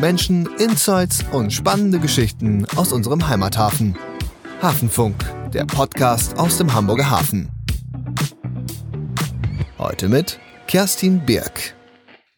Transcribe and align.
Menschen, 0.00 0.48
Insights 0.58 1.22
und 1.30 1.52
spannende 1.52 1.98
Geschichten 1.98 2.64
aus 2.74 2.90
unserem 2.90 3.28
Heimathafen. 3.28 3.94
Hafenfunk, 4.62 5.14
der 5.52 5.66
Podcast 5.66 6.38
aus 6.38 6.56
dem 6.56 6.72
Hamburger 6.72 7.10
Hafen. 7.10 7.50
Heute 9.78 10.08
mit 10.08 10.40
Kerstin 10.66 11.20
Birk. 11.26 11.74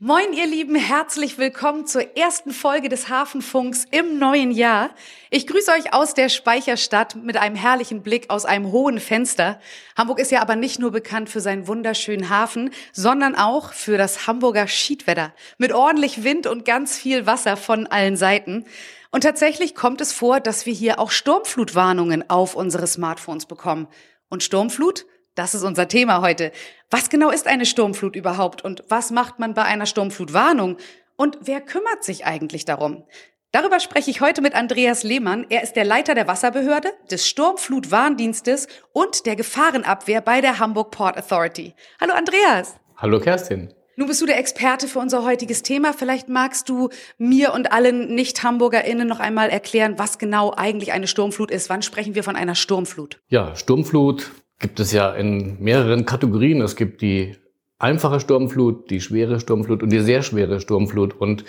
Moin, 0.05 0.33
ihr 0.33 0.49
Lieben, 0.49 0.75
herzlich 0.75 1.39
willkommen 1.39 1.87
zur 1.87 2.17
ersten 2.17 2.51
Folge 2.51 2.89
des 2.89 3.09
Hafenfunks 3.09 3.87
im 3.93 4.19
neuen 4.19 4.51
Jahr. 4.51 4.91
Ich 5.31 5.47
grüße 5.47 5.71
euch 5.71 5.95
aus 5.95 6.13
der 6.13 6.29
Speicherstadt 6.29 7.15
mit 7.15 7.37
einem 7.37 7.55
herrlichen 7.55 8.03
Blick 8.03 8.29
aus 8.29 8.45
einem 8.45 8.73
hohen 8.73 8.99
Fenster. 8.99 9.61
Hamburg 9.97 10.19
ist 10.19 10.33
ja 10.33 10.43
aber 10.43 10.57
nicht 10.57 10.81
nur 10.81 10.91
bekannt 10.91 11.31
für 11.31 11.41
seinen 11.41 11.69
wunderschönen 11.69 12.31
Hafen, 12.31 12.71
sondern 12.91 13.37
auch 13.37 13.73
für 13.73 13.97
das 13.97 14.27
Hamburger 14.27 14.67
Schiedwetter 14.67 15.33
mit 15.57 15.73
ordentlich 15.73 16.25
Wind 16.25 16.49
und 16.49 16.65
ganz 16.65 16.99
viel 16.99 17.27
Wasser 17.27 17.57
von 17.57 17.87
allen 17.87 18.17
Seiten. 18.17 18.65
Und 19.13 19.21
tatsächlich 19.21 19.77
kommt 19.77 20.01
es 20.01 20.13
vor, 20.13 20.41
dass 20.41 20.67
wir 20.67 20.75
hier 20.75 20.99
auch 20.99 21.13
Sturmflutwarnungen 21.13 22.29
auf 22.29 22.57
unsere 22.57 22.89
Smartphones 22.89 23.47
bekommen. 23.47 23.87
Und 24.29 24.43
Sturmflut? 24.43 25.07
Das 25.35 25.55
ist 25.55 25.63
unser 25.63 25.89
Thema 25.89 26.21
heute. 26.21 26.53
Was 26.91 27.09
genau 27.09 27.31
ist 27.31 27.47
eine 27.47 27.65
Sturmflut 27.65 28.17
überhaupt 28.17 28.63
und 28.63 28.85
was 28.89 29.11
macht 29.11 29.39
man 29.39 29.55
bei 29.55 29.63
einer 29.63 29.87
Sturmflutwarnung? 29.87 30.77
Und 31.17 31.39
wer 31.43 31.63
kümmert 31.63 32.05
sich 32.05 32.27
eigentlich 32.27 32.67
darum? 32.67 33.05
Darüber 33.51 33.81
spreche 33.81 34.11
ich 34.11 34.21
heute 34.21 34.43
mit 34.43 34.55
Andreas 34.55 35.03
Lehmann. 35.03 35.47
Er 35.49 35.63
ist 35.63 35.75
der 35.75 35.85
Leiter 35.85 36.15
der 36.15 36.27
Wasserbehörde, 36.27 36.91
des 37.11 37.27
Sturmflutwarndienstes 37.29 38.67
und 38.93 39.25
der 39.25 39.37
Gefahrenabwehr 39.37 40.21
bei 40.21 40.43
der 40.43 40.59
Hamburg 40.59 40.91
Port 40.91 41.17
Authority. 41.17 41.75
Hallo 41.99 42.13
Andreas. 42.13 42.77
Hallo 42.99 43.19
Kerstin. 43.19 43.73
Nun 43.97 44.09
bist 44.09 44.21
du 44.21 44.27
der 44.27 44.39
Experte 44.39 44.89
für 44.89 44.99
unser 44.99 45.25
heutiges 45.25 45.63
Thema. 45.63 45.93
Vielleicht 45.93 46.29
magst 46.29 46.69
du 46.69 46.89
mir 47.19 47.53
und 47.53 47.73
allen 47.73 48.15
Nicht-HamburgerInnen 48.15 49.07
noch 49.07 49.21
einmal 49.21 49.51
erklären, 49.51 49.99
was 49.99 50.19
genau 50.19 50.53
eigentlich 50.55 50.93
eine 50.93 51.07
Sturmflut 51.07 51.51
ist. 51.51 51.69
Wann 51.69 51.83
sprechen 51.83 52.15
wir 52.15 52.25
von 52.25 52.37
einer 52.37 52.55
Sturmflut? 52.55 53.21
Ja, 53.29 53.55
Sturmflut 53.55 54.31
gibt 54.63 54.81
es 54.81 54.93
ja 54.93 55.13
in 55.13 55.63
mehreren 55.63 56.07
Kategorien. 56.07 56.63
Es 56.63 56.77
gibt 56.77 57.03
die 57.03 57.37
einfache 57.79 58.21
Sturmflut, 58.21 58.89
die 58.91 59.03
schwere 59.03 59.41
Sturmflut 59.41 59.83
und 59.83 59.91
die 59.91 60.01
sehr 60.01 60.23
schwere 60.23 60.61
Sturmflut. 60.61 61.21
Und 61.21 61.45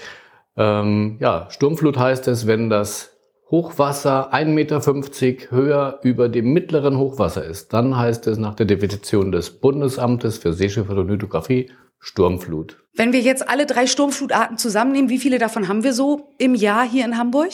ähm, 0.58 1.18
ja, 1.22 1.48
Sturmflut 1.50 1.98
heißt 1.98 2.28
es, 2.28 2.48
wenn 2.48 2.70
das 2.70 3.12
Hochwasser 3.50 4.34
1,50 4.34 4.46
Meter 4.48 5.52
höher 5.52 6.00
über 6.02 6.28
dem 6.28 6.54
mittleren 6.54 6.98
Hochwasser 6.98 7.46
ist, 7.46 7.72
dann 7.72 7.96
heißt 7.96 8.26
es 8.28 8.40
nach 8.40 8.56
der 8.56 8.66
Definition 8.66 9.32
des 9.32 9.52
Bundesamtes 9.52 10.40
für 10.40 10.54
Seeschifffahrt 10.54 10.98
und 10.98 11.10
Hydrographie 11.10 11.70
Sturmflut. 12.00 12.84
Wenn 12.96 13.14
wir 13.14 13.22
jetzt 13.22 13.48
alle 13.48 13.66
drei 13.66 13.86
Sturmflutarten 13.86 14.58
zusammennehmen, 14.58 15.10
wie 15.10 15.20
viele 15.20 15.38
davon 15.38 15.68
haben 15.68 15.84
wir 15.84 15.94
so 15.94 16.34
im 16.38 16.56
Jahr 16.56 16.88
hier 16.88 17.06
in 17.06 17.18
Hamburg? 17.18 17.52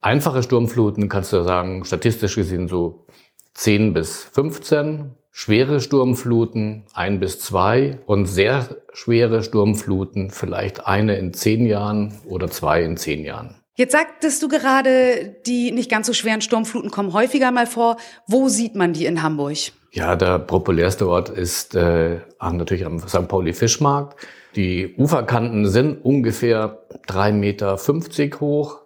Einfache 0.00 0.42
Sturmfluten 0.42 1.08
kannst 1.08 1.32
du 1.32 1.42
sagen, 1.42 1.84
statistisch 1.84 2.36
gesehen 2.36 2.68
so 2.68 3.06
10 3.54 3.94
bis 3.94 4.24
15, 4.32 5.12
schwere 5.30 5.80
Sturmfluten 5.80 6.84
1 6.94 7.20
bis 7.20 7.40
2 7.40 8.00
und 8.06 8.26
sehr 8.26 8.68
schwere 8.92 9.42
Sturmfluten 9.42 10.30
vielleicht 10.30 10.86
eine 10.86 11.16
in 11.16 11.32
10 11.32 11.66
Jahren 11.66 12.14
oder 12.26 12.48
zwei 12.48 12.82
in 12.82 12.96
10 12.96 13.24
Jahren. 13.24 13.56
Jetzt 13.76 13.92
sagtest 13.92 14.40
du 14.40 14.48
gerade, 14.48 15.34
die 15.46 15.72
nicht 15.72 15.90
ganz 15.90 16.06
so 16.06 16.12
schweren 16.12 16.40
Sturmfluten 16.40 16.90
kommen 16.90 17.12
häufiger 17.12 17.50
mal 17.50 17.66
vor. 17.66 17.96
Wo 18.28 18.48
sieht 18.48 18.76
man 18.76 18.92
die 18.92 19.06
in 19.06 19.22
Hamburg? 19.22 19.56
Ja, 19.90 20.14
der 20.14 20.38
populärste 20.38 21.08
Ort 21.08 21.28
ist 21.28 21.74
äh, 21.74 22.20
natürlich 22.40 22.86
am 22.86 23.00
St. 23.00 23.26
Pauli 23.26 23.52
Fischmarkt. 23.52 24.16
Die 24.54 24.94
Uferkanten 24.96 25.68
sind 25.68 26.04
ungefähr 26.04 26.84
3,50 27.08 27.32
Meter 27.32 28.40
hoch. 28.40 28.83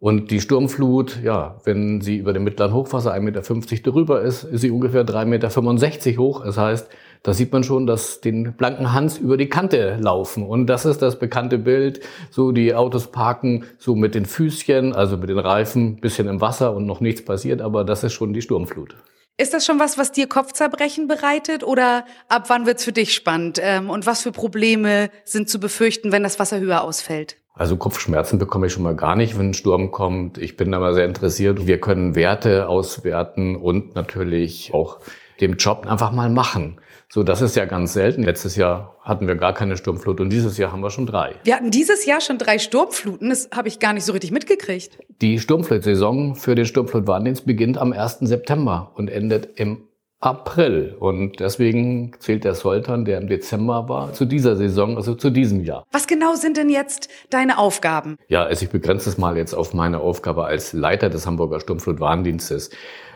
Und 0.00 0.30
die 0.30 0.40
Sturmflut, 0.40 1.22
ja, 1.22 1.60
wenn 1.64 2.00
sie 2.00 2.16
über 2.16 2.32
dem 2.32 2.42
mittleren 2.42 2.72
Hochwasser 2.72 3.14
1,50 3.14 3.20
Meter 3.20 3.90
drüber 3.92 4.22
ist, 4.22 4.44
ist 4.44 4.62
sie 4.62 4.70
ungefähr 4.70 5.04
3,65 5.04 5.26
Meter 5.26 6.18
hoch. 6.18 6.42
Das 6.42 6.56
heißt, 6.56 6.88
da 7.22 7.34
sieht 7.34 7.52
man 7.52 7.64
schon, 7.64 7.86
dass 7.86 8.22
den 8.22 8.54
blanken 8.54 8.94
Hans 8.94 9.18
über 9.18 9.36
die 9.36 9.50
Kante 9.50 9.98
laufen. 10.00 10.46
Und 10.46 10.68
das 10.68 10.86
ist 10.86 11.02
das 11.02 11.18
bekannte 11.18 11.58
Bild. 11.58 12.00
So 12.30 12.50
die 12.50 12.74
Autos 12.74 13.08
parken 13.08 13.66
so 13.76 13.94
mit 13.94 14.14
den 14.14 14.24
Füßchen, 14.24 14.94
also 14.94 15.18
mit 15.18 15.28
den 15.28 15.38
Reifen, 15.38 16.00
bisschen 16.00 16.28
im 16.28 16.40
Wasser 16.40 16.74
und 16.74 16.86
noch 16.86 17.00
nichts 17.00 17.22
passiert. 17.22 17.60
Aber 17.60 17.84
das 17.84 18.02
ist 18.02 18.14
schon 18.14 18.32
die 18.32 18.40
Sturmflut. 18.40 18.96
Ist 19.36 19.52
das 19.52 19.66
schon 19.66 19.78
was, 19.78 19.98
was 19.98 20.12
dir 20.12 20.26
Kopfzerbrechen 20.26 21.08
bereitet 21.08 21.62
oder 21.62 22.06
ab 22.28 22.44
wann 22.48 22.64
wird's 22.64 22.84
für 22.84 22.92
dich 22.92 23.14
spannend? 23.14 23.60
Ähm, 23.62 23.90
und 23.90 24.06
was 24.06 24.22
für 24.22 24.32
Probleme 24.32 25.10
sind 25.24 25.50
zu 25.50 25.60
befürchten, 25.60 26.10
wenn 26.10 26.22
das 26.22 26.38
Wasser 26.38 26.58
höher 26.58 26.82
ausfällt? 26.82 27.36
Also 27.60 27.76
Kopfschmerzen 27.76 28.38
bekomme 28.38 28.68
ich 28.68 28.72
schon 28.72 28.84
mal 28.84 28.96
gar 28.96 29.16
nicht, 29.16 29.38
wenn 29.38 29.50
ein 29.50 29.54
Sturm 29.54 29.90
kommt. 29.90 30.38
Ich 30.38 30.56
bin 30.56 30.72
da 30.72 30.80
mal 30.80 30.94
sehr 30.94 31.04
interessiert. 31.04 31.66
Wir 31.66 31.78
können 31.78 32.14
Werte 32.14 32.66
auswerten 32.70 33.54
und 33.54 33.94
natürlich 33.94 34.70
auch 34.72 35.00
dem 35.42 35.56
Job 35.58 35.86
einfach 35.86 36.10
mal 36.10 36.30
machen. 36.30 36.80
So, 37.10 37.22
das 37.22 37.42
ist 37.42 37.56
ja 37.56 37.66
ganz 37.66 37.92
selten. 37.92 38.22
Letztes 38.22 38.56
Jahr 38.56 38.96
hatten 39.02 39.26
wir 39.26 39.34
gar 39.34 39.52
keine 39.52 39.76
Sturmflut 39.76 40.22
und 40.22 40.30
dieses 40.30 40.56
Jahr 40.56 40.72
haben 40.72 40.80
wir 40.80 40.88
schon 40.88 41.04
drei. 41.04 41.34
Wir 41.44 41.54
hatten 41.54 41.70
dieses 41.70 42.06
Jahr 42.06 42.22
schon 42.22 42.38
drei 42.38 42.58
Sturmfluten. 42.58 43.28
Das 43.28 43.50
habe 43.54 43.68
ich 43.68 43.78
gar 43.78 43.92
nicht 43.92 44.06
so 44.06 44.12
richtig 44.12 44.30
mitgekriegt. 44.30 44.98
Die 45.20 45.38
Sturmflutsaison 45.38 46.36
für 46.36 46.54
den 46.54 46.64
Sturmflutwarndienst 46.64 47.44
beginnt 47.44 47.76
am 47.76 47.92
1. 47.92 48.20
September 48.20 48.92
und 48.94 49.10
endet 49.10 49.60
im 49.60 49.82
April. 50.20 50.96
Und 51.00 51.40
deswegen 51.40 52.12
zählt 52.18 52.44
der 52.44 52.54
Soltan, 52.54 53.04
der 53.06 53.18
im 53.18 53.28
Dezember 53.28 53.88
war, 53.88 54.12
zu 54.12 54.26
dieser 54.26 54.54
Saison, 54.54 54.96
also 54.96 55.14
zu 55.14 55.30
diesem 55.30 55.64
Jahr. 55.64 55.86
Was 55.92 56.06
genau 56.06 56.34
sind 56.34 56.58
denn 56.58 56.68
jetzt 56.68 57.08
deine 57.30 57.58
Aufgaben? 57.58 58.16
Ja, 58.28 58.44
also 58.44 58.64
ich 58.64 58.70
begrenze 58.70 59.08
es 59.08 59.16
mal 59.16 59.36
jetzt 59.38 59.54
auf 59.54 59.72
meine 59.72 60.00
Aufgabe 60.00 60.44
als 60.44 60.74
Leiter 60.74 61.08
des 61.08 61.26
Hamburger 61.26 61.60
Sturmflutwarndienstes. 61.60 62.70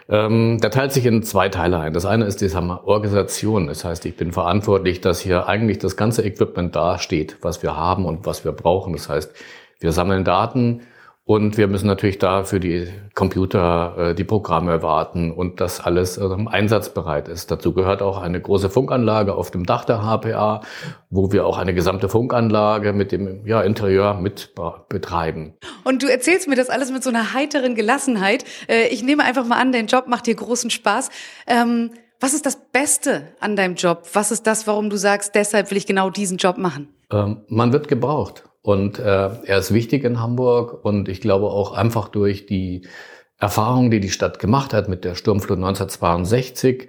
Ähm, 0.08 0.58
der 0.60 0.70
teilt 0.70 0.92
sich 0.92 1.04
in 1.06 1.22
zwei 1.22 1.48
Teile 1.50 1.78
ein. 1.78 1.92
Das 1.92 2.06
eine 2.06 2.24
ist 2.24 2.40
die 2.40 2.54
Organisation. 2.54 3.66
Das 3.66 3.84
heißt, 3.84 4.04
ich 4.06 4.16
bin 4.16 4.32
verantwortlich, 4.32 5.00
dass 5.00 5.20
hier 5.20 5.46
eigentlich 5.46 5.78
das 5.78 5.96
ganze 5.96 6.22
Equipment 6.22 6.74
dasteht, 6.74 7.36
was 7.42 7.62
wir 7.62 7.76
haben 7.76 8.06
und 8.06 8.26
was 8.26 8.44
wir 8.44 8.52
brauchen. 8.52 8.94
Das 8.94 9.08
heißt, 9.08 9.32
wir 9.80 9.92
sammeln 9.92 10.24
Daten, 10.24 10.82
und 11.26 11.56
wir 11.56 11.68
müssen 11.68 11.86
natürlich 11.86 12.18
da 12.18 12.44
für 12.44 12.60
die 12.60 12.86
Computer 13.14 14.10
äh, 14.10 14.14
die 14.14 14.24
Programme 14.24 14.82
warten 14.82 15.30
und 15.30 15.58
das 15.58 15.80
alles 15.80 16.18
äh, 16.18 16.28
einsatzbereit 16.46 17.28
ist. 17.28 17.50
Dazu 17.50 17.72
gehört 17.72 18.02
auch 18.02 18.20
eine 18.20 18.40
große 18.40 18.68
Funkanlage 18.68 19.34
auf 19.34 19.50
dem 19.50 19.64
Dach 19.64 19.86
der 19.86 20.02
HPA, 20.02 20.60
wo 21.08 21.32
wir 21.32 21.46
auch 21.46 21.56
eine 21.56 21.72
gesamte 21.72 22.10
Funkanlage 22.10 22.92
mit 22.92 23.10
dem 23.10 23.46
ja, 23.46 23.62
Interieur 23.62 24.14
mit 24.14 24.54
betreiben. 24.90 25.54
Und 25.84 26.02
du 26.02 26.08
erzählst 26.08 26.46
mir 26.46 26.56
das 26.56 26.68
alles 26.68 26.92
mit 26.92 27.02
so 27.02 27.08
einer 27.08 27.32
heiteren 27.32 27.74
Gelassenheit. 27.74 28.44
Äh, 28.68 28.88
ich 28.88 29.02
nehme 29.02 29.24
einfach 29.24 29.46
mal 29.46 29.58
an, 29.58 29.72
dein 29.72 29.86
Job 29.86 30.08
macht 30.08 30.26
dir 30.26 30.34
großen 30.34 30.68
Spaß. 30.68 31.08
Ähm, 31.46 31.92
was 32.20 32.34
ist 32.34 32.44
das 32.44 32.56
Beste 32.70 33.28
an 33.40 33.56
deinem 33.56 33.76
Job? 33.76 34.02
Was 34.12 34.30
ist 34.30 34.46
das, 34.46 34.66
warum 34.66 34.90
du 34.90 34.98
sagst, 34.98 35.34
deshalb 35.34 35.70
will 35.70 35.78
ich 35.78 35.86
genau 35.86 36.10
diesen 36.10 36.36
Job 36.36 36.58
machen? 36.58 36.88
Ähm, 37.10 37.44
man 37.48 37.72
wird 37.72 37.88
gebraucht. 37.88 38.44
Und 38.64 38.98
äh, 38.98 39.28
er 39.44 39.58
ist 39.58 39.74
wichtig 39.74 40.04
in 40.04 40.22
Hamburg 40.22 40.86
und 40.86 41.10
ich 41.10 41.20
glaube 41.20 41.48
auch 41.48 41.72
einfach 41.72 42.08
durch 42.08 42.46
die 42.46 42.88
Erfahrung, 43.36 43.90
die 43.90 44.00
die 44.00 44.08
Stadt 44.08 44.38
gemacht 44.38 44.72
hat 44.72 44.88
mit 44.88 45.04
der 45.04 45.16
Sturmflut 45.16 45.58
1962, 45.58 46.88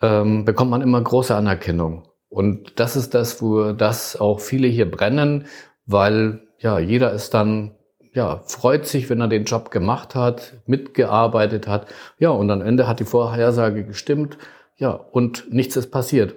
ähm, 0.00 0.44
bekommt 0.44 0.72
man 0.72 0.82
immer 0.82 1.00
große 1.00 1.32
Anerkennung. 1.32 2.08
Und 2.28 2.80
das 2.80 2.96
ist 2.96 3.14
das, 3.14 3.40
wo 3.40 3.70
das 3.70 4.20
auch 4.20 4.40
viele 4.40 4.66
hier 4.66 4.90
brennen, 4.90 5.46
weil 5.86 6.42
ja 6.58 6.80
jeder 6.80 7.12
ist 7.12 7.34
dann 7.34 7.76
ja 8.12 8.42
freut 8.46 8.88
sich, 8.88 9.08
wenn 9.08 9.20
er 9.20 9.28
den 9.28 9.44
Job 9.44 9.70
gemacht 9.70 10.16
hat, 10.16 10.54
mitgearbeitet 10.66 11.68
hat. 11.68 11.86
Ja, 12.18 12.30
und 12.30 12.50
am 12.50 12.62
Ende 12.62 12.88
hat 12.88 12.98
die 12.98 13.04
Vorhersage 13.04 13.84
gestimmt. 13.84 14.38
Ja, 14.76 14.90
und 14.90 15.52
nichts 15.52 15.76
ist 15.76 15.92
passiert. 15.92 16.34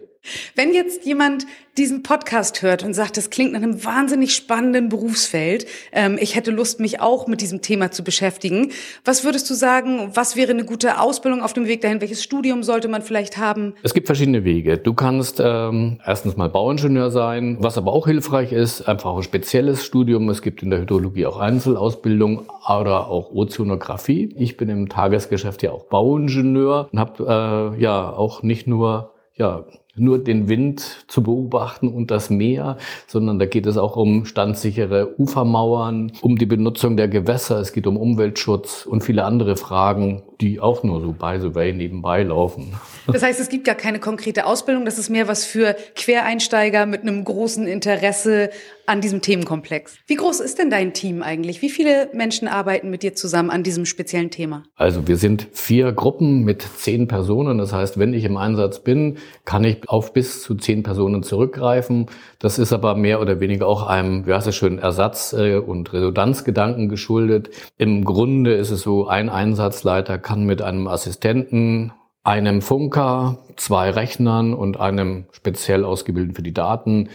Wenn 0.56 0.74
jetzt 0.74 1.06
jemand 1.06 1.46
diesen 1.78 2.04
Podcast 2.04 2.62
hört 2.62 2.84
und 2.84 2.94
sagt, 2.94 3.18
das 3.18 3.30
klingt 3.30 3.52
nach 3.52 3.62
einem 3.62 3.84
wahnsinnig 3.84 4.34
spannenden 4.34 4.88
Berufsfeld, 4.90 5.66
ähm, 5.92 6.18
ich 6.20 6.36
hätte 6.36 6.52
Lust, 6.52 6.80
mich 6.80 7.02
auch 7.02 7.28
mit 7.28 7.42
diesem 7.42 7.62
Thema 7.62 7.92
zu 7.92 8.04
beschäftigen, 8.04 8.72
was 9.04 9.24
würdest 9.26 9.50
du 9.50 9.54
sagen, 9.54 10.12
was 10.14 10.36
wäre 10.36 10.52
eine 10.52 10.64
gute 10.64 11.00
Ausbildung 11.00 11.42
auf 11.42 11.54
dem 11.54 11.68
Weg 11.68 11.82
dahin? 11.82 12.00
Welches 12.00 12.24
Studium 12.24 12.64
sollte 12.64 12.88
man 12.88 13.02
vielleicht 13.02 13.38
haben? 13.38 13.74
Es 13.84 13.94
gibt 13.94 14.08
verschiedene 14.08 14.44
Wege. 14.46 14.78
Du 14.78 14.94
kannst 14.94 15.42
ähm, 15.44 16.00
erstens 16.06 16.38
mal 16.38 16.50
Bauingenieur 16.50 17.12
sein, 17.12 17.58
was 17.60 17.78
aber 17.78 17.92
auch 17.92 18.08
hilfreich 18.08 18.54
ist, 18.54 18.88
einfach 18.88 19.16
ein 19.16 19.24
spezielles 19.24 19.84
Studium. 19.84 20.30
Es 20.30 20.42
gibt 20.42 20.64
in 20.64 20.70
der 20.70 20.80
Hydrologie 20.80 21.26
auch 21.26 21.40
Einzelausbildung 21.40 22.46
oder 22.70 23.08
auch 23.08 23.32
Ozeanographie. 23.32 24.34
Ich 24.38 24.56
bin 24.56 24.70
im 24.70 24.88
Tagesgeschäft 24.88 25.62
ja 25.64 25.72
auch 25.72 25.86
Bauingenieur 25.86 26.90
und 26.92 27.00
habe 27.00 27.74
äh, 27.78 27.82
ja 27.82 28.12
auch 28.12 28.44
nicht 28.44 28.66
nur 28.66 29.12
ja, 29.38 29.66
nur 29.96 30.20
den 30.20 30.50
Wind 30.50 31.06
zu 31.08 31.24
beobachten 31.24 31.88
und 31.88 32.12
das 32.12 32.30
Meer, 32.30 32.78
sondern 33.08 33.40
da 33.40 33.46
geht 33.46 33.66
es 33.66 33.78
auch 33.78 33.96
um 33.96 34.26
standsichere 34.26 35.20
Ufermauern, 35.20 36.12
um 36.22 36.38
die 36.38 36.46
Benutzung 36.46 36.98
der 36.98 37.08
Gewässer, 37.08 37.60
es 37.60 37.74
geht 37.74 37.88
um 37.88 37.98
Umweltschutz 37.98 38.86
und 38.86 39.04
viele 39.04 39.26
andere 39.26 39.56
Fragen, 39.56 40.24
die 40.42 40.60
auch 40.60 40.84
nur 40.84 41.02
so 41.02 41.12
by 41.12 41.38
the 41.40 41.54
way 41.56 41.74
nebenbei 41.74 42.24
laufen. 42.24 42.74
Das 43.08 43.22
heißt, 43.22 43.40
es 43.40 43.50
gibt 43.50 43.66
gar 43.66 43.76
keine 43.76 44.00
konkrete 44.00 44.48
Ausbildung, 44.48 44.84
das 44.84 44.98
ist 44.98 45.12
mehr 45.12 45.28
was 45.28 45.46
für 45.46 45.76
Quereinsteiger 45.96 46.88
mit 46.88 47.04
einem 47.04 47.24
großen 47.24 47.68
Interesse 47.68 48.50
an 48.88 49.02
diesem 49.02 49.22
Themenkomplex. 49.22 49.98
Wie 50.08 50.16
groß 50.16 50.40
ist 50.40 50.60
denn 50.60 50.70
dein 50.70 50.94
Team 50.94 51.24
eigentlich? 51.24 51.62
Wie 51.62 51.70
viele 51.70 52.10
Menschen 52.14 52.48
arbeiten 52.48 52.90
mit 52.90 53.04
dir 53.04 53.16
zusammen 53.16 53.50
an 53.50 53.64
diesem 53.64 53.86
speziellen 53.86 54.30
Thema? 54.30 54.64
Also 54.76 55.08
wir 55.08 55.18
sind 55.18 55.48
vier 55.54 55.92
Gruppen 55.92 56.44
mit 56.44 56.62
zehn 56.62 57.08
Personen. 57.08 57.58
Das 57.58 57.74
heißt, 57.74 57.98
wenn 57.98 58.14
ich 58.14 58.24
im 58.24 58.38
Einsatz 58.38 58.80
bin, 58.80 59.18
kann 59.44 59.64
ich 59.64 59.90
auf 59.90 60.14
bis 60.14 60.44
zu 60.44 60.56
zehn 60.56 60.84
Personen 60.84 61.24
zurückgreifen. 61.24 62.08
Das 62.40 62.60
ist 62.60 62.74
aber 62.74 62.96
mehr 62.96 63.22
oder 63.22 63.40
weniger 63.40 63.68
auch 63.68 63.88
einem, 63.88 64.28
wie 64.28 64.34
heißt 64.34 64.48
es 64.48 64.56
schön, 64.56 64.78
Ersatz- 64.78 65.34
und 65.34 65.92
Redundanzgedanken 65.92 66.90
geschuldet. 66.90 67.50
Im 67.78 68.06
Grunde 68.06 68.54
ist 68.54 68.72
es 68.72 68.82
so, 68.82 69.08
ein 69.08 69.30
Einsatzleiter 69.30 70.20
kann 70.26 70.44
mit 70.44 70.64
einem 70.64 70.88
Assistenten 70.88 71.94
einem 72.24 72.64
Funker, 72.64 73.38
zwei 73.58 73.92
Rechnern 73.92 74.56
und 74.56 74.80
einem 74.80 75.26
speziell 75.32 75.86
ausgebildeten 75.86 76.36
für 76.36 76.42
die 76.42 76.54
Daten 76.54 77.10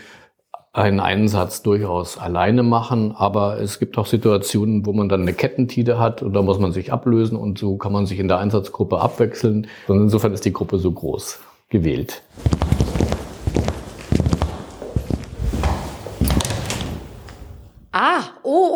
einen 0.72 1.00
Einsatz 1.00 1.62
durchaus 1.62 2.16
alleine 2.16 2.62
machen, 2.62 3.12
aber 3.16 3.60
es 3.60 3.80
gibt 3.80 3.98
auch 3.98 4.06
Situationen, 4.06 4.86
wo 4.86 4.92
man 4.92 5.08
dann 5.08 5.22
eine 5.22 5.32
Kettentide 5.32 5.98
hat 5.98 6.22
und 6.22 6.34
da 6.34 6.42
muss 6.42 6.60
man 6.60 6.70
sich 6.70 6.92
ablösen 6.92 7.36
und 7.36 7.58
so 7.58 7.76
kann 7.76 7.92
man 7.92 8.06
sich 8.06 8.20
in 8.20 8.28
der 8.28 8.38
Einsatzgruppe 8.38 9.00
abwechseln. 9.00 9.66
Und 9.88 9.98
insofern 9.98 10.32
ist 10.32 10.44
die 10.44 10.52
Gruppe 10.52 10.78
so 10.78 10.92
groß 10.92 11.40
gewählt. 11.68 12.22
Ah, 17.90 18.22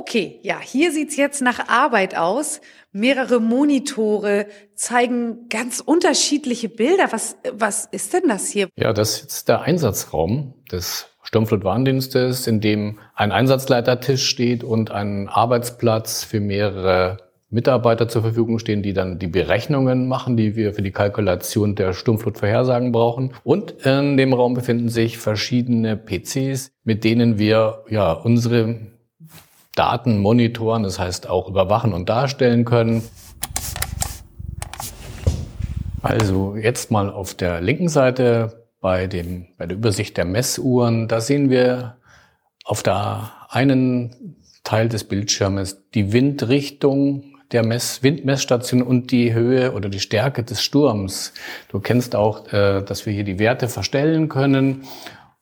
okay. 0.04 0.38
Ja, 0.42 0.60
hier 0.60 0.92
sieht's 0.92 1.16
jetzt 1.16 1.40
nach 1.40 1.68
Arbeit 1.68 2.14
aus. 2.14 2.60
Mehrere 2.92 3.40
Monitore 3.40 4.46
zeigen 4.74 5.48
ganz 5.48 5.80
unterschiedliche 5.80 6.68
Bilder. 6.68 7.08
Was, 7.10 7.36
was 7.52 7.86
ist 7.90 8.12
denn 8.12 8.28
das 8.28 8.48
hier? 8.48 8.68
Ja, 8.76 8.92
das 8.92 9.22
ist 9.22 9.48
der 9.48 9.62
Einsatzraum 9.62 10.54
des 10.70 11.06
Sturmflutwarndienstes, 11.22 12.46
in 12.46 12.60
dem 12.60 12.98
ein 13.14 13.32
Einsatzleitertisch 13.32 14.28
steht 14.28 14.62
und 14.62 14.90
ein 14.90 15.28
Arbeitsplatz 15.28 16.22
für 16.22 16.40
mehrere 16.40 17.16
Mitarbeiter 17.48 18.06
zur 18.06 18.22
Verfügung 18.22 18.58
stehen, 18.58 18.82
die 18.82 18.92
dann 18.92 19.18
die 19.18 19.28
Berechnungen 19.28 20.06
machen, 20.06 20.36
die 20.36 20.54
wir 20.54 20.74
für 20.74 20.82
die 20.82 20.90
Kalkulation 20.90 21.76
der 21.76 21.94
Sturmflutvorhersagen 21.94 22.92
brauchen. 22.92 23.32
Und 23.42 23.70
in 23.86 24.18
dem 24.18 24.34
Raum 24.34 24.52
befinden 24.52 24.90
sich 24.90 25.16
verschiedene 25.16 25.96
PCs, 25.96 26.72
mit 26.82 27.04
denen 27.04 27.38
wir 27.38 27.84
ja 27.88 28.12
unsere 28.12 28.93
Daten 29.74 30.18
monitoren, 30.18 30.82
das 30.82 30.98
heißt 30.98 31.28
auch 31.28 31.48
überwachen 31.48 31.92
und 31.92 32.08
darstellen 32.08 32.64
können. 32.64 33.02
Also 36.02 36.54
jetzt 36.56 36.90
mal 36.90 37.10
auf 37.10 37.34
der 37.34 37.60
linken 37.60 37.88
Seite 37.88 38.66
bei, 38.80 39.06
dem, 39.06 39.46
bei 39.56 39.66
der 39.66 39.76
Übersicht 39.76 40.16
der 40.16 40.26
Messuhren, 40.26 41.08
da 41.08 41.20
sehen 41.20 41.48
wir 41.48 41.96
auf 42.64 42.82
der 42.82 43.30
einen 43.48 44.36
Teil 44.64 44.88
des 44.88 45.04
Bildschirmes 45.04 45.82
die 45.94 46.12
Windrichtung 46.12 47.34
der 47.52 47.64
Mess 47.64 48.02
Windmessstation 48.02 48.82
und 48.82 49.12
die 49.12 49.32
Höhe 49.32 49.72
oder 49.72 49.88
die 49.88 50.00
Stärke 50.00 50.42
des 50.42 50.62
Sturms. 50.62 51.32
Du 51.68 51.80
kennst 51.80 52.16
auch, 52.16 52.52
äh, 52.52 52.82
dass 52.82 53.06
wir 53.06 53.12
hier 53.12 53.24
die 53.24 53.38
Werte 53.38 53.68
verstellen 53.68 54.28
können 54.28 54.84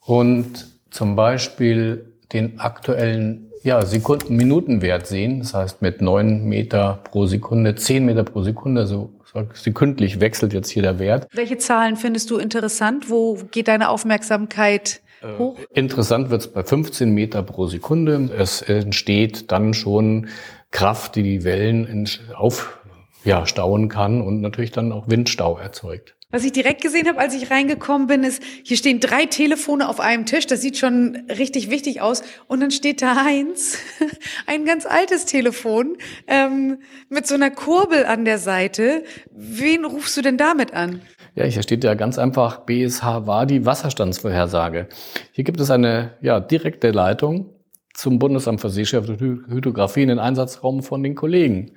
und 0.00 0.66
zum 0.90 1.16
Beispiel 1.16 2.12
den 2.32 2.60
aktuellen 2.60 3.51
ja, 3.62 3.84
Sekunden-Minuten-Wert 3.84 5.06
sehen. 5.06 5.40
Das 5.40 5.54
heißt, 5.54 5.82
mit 5.82 6.02
neun 6.02 6.44
Meter 6.44 7.00
pro 7.04 7.26
Sekunde, 7.26 7.74
zehn 7.74 8.04
Meter 8.04 8.24
pro 8.24 8.42
Sekunde, 8.42 8.86
so 8.86 9.10
sekündlich 9.54 10.20
wechselt 10.20 10.52
jetzt 10.52 10.68
hier 10.68 10.82
der 10.82 10.98
Wert. 10.98 11.26
Welche 11.32 11.56
Zahlen 11.56 11.96
findest 11.96 12.30
du 12.30 12.36
interessant? 12.36 13.08
Wo 13.08 13.38
geht 13.50 13.68
deine 13.68 13.88
Aufmerksamkeit 13.88 15.00
äh, 15.22 15.38
hoch? 15.38 15.58
Interessant 15.72 16.30
wird 16.30 16.42
es 16.42 16.48
bei 16.48 16.62
15 16.62 17.10
Meter 17.10 17.42
pro 17.42 17.66
Sekunde. 17.66 18.30
Es 18.36 18.60
entsteht 18.60 19.50
dann 19.50 19.72
schon 19.72 20.28
Kraft, 20.70 21.16
die 21.16 21.22
die 21.22 21.44
Wellen 21.44 22.08
aufstauen 22.34 22.82
ja, 23.24 23.46
stauen 23.46 23.88
kann 23.88 24.20
und 24.20 24.40
natürlich 24.40 24.72
dann 24.72 24.92
auch 24.92 25.08
Windstau 25.08 25.58
erzeugt. 25.58 26.14
Was 26.32 26.44
ich 26.44 26.52
direkt 26.52 26.80
gesehen 26.80 27.06
habe, 27.08 27.18
als 27.18 27.34
ich 27.34 27.50
reingekommen 27.50 28.06
bin, 28.06 28.24
ist, 28.24 28.42
hier 28.64 28.78
stehen 28.78 29.00
drei 29.00 29.26
Telefone 29.26 29.86
auf 29.86 30.00
einem 30.00 30.24
Tisch. 30.24 30.46
Das 30.46 30.62
sieht 30.62 30.78
schon 30.78 31.24
richtig 31.28 31.68
wichtig 31.68 32.00
aus. 32.00 32.22
Und 32.48 32.60
dann 32.60 32.70
steht 32.70 33.02
da 33.02 33.22
eins, 33.26 33.76
ein 34.46 34.64
ganz 34.64 34.86
altes 34.86 35.26
Telefon 35.26 35.98
ähm, 36.26 36.78
mit 37.10 37.26
so 37.26 37.34
einer 37.34 37.50
Kurbel 37.50 38.06
an 38.06 38.24
der 38.24 38.38
Seite. 38.38 39.04
Wen 39.30 39.84
rufst 39.84 40.16
du 40.16 40.22
denn 40.22 40.38
damit 40.38 40.72
an? 40.72 41.02
Ja, 41.34 41.44
hier 41.44 41.62
steht 41.62 41.84
ja 41.84 41.92
ganz 41.92 42.18
einfach 42.18 42.64
BSH 42.64 43.26
war 43.26 43.44
die 43.44 43.66
Wasserstandsvorhersage. 43.66 44.88
Hier 45.32 45.44
gibt 45.44 45.60
es 45.60 45.70
eine 45.70 46.14
ja, 46.22 46.40
direkte 46.40 46.92
Leitung 46.92 47.50
zum 47.92 48.18
Bundesamt 48.18 48.62
für 48.62 48.70
Seeschiffe 48.70 49.12
und 49.12 49.20
Hydrographie 49.20 50.02
in 50.02 50.08
den 50.08 50.18
Einsatzraum 50.18 50.82
von 50.82 51.02
den 51.02 51.14
Kollegen. 51.14 51.72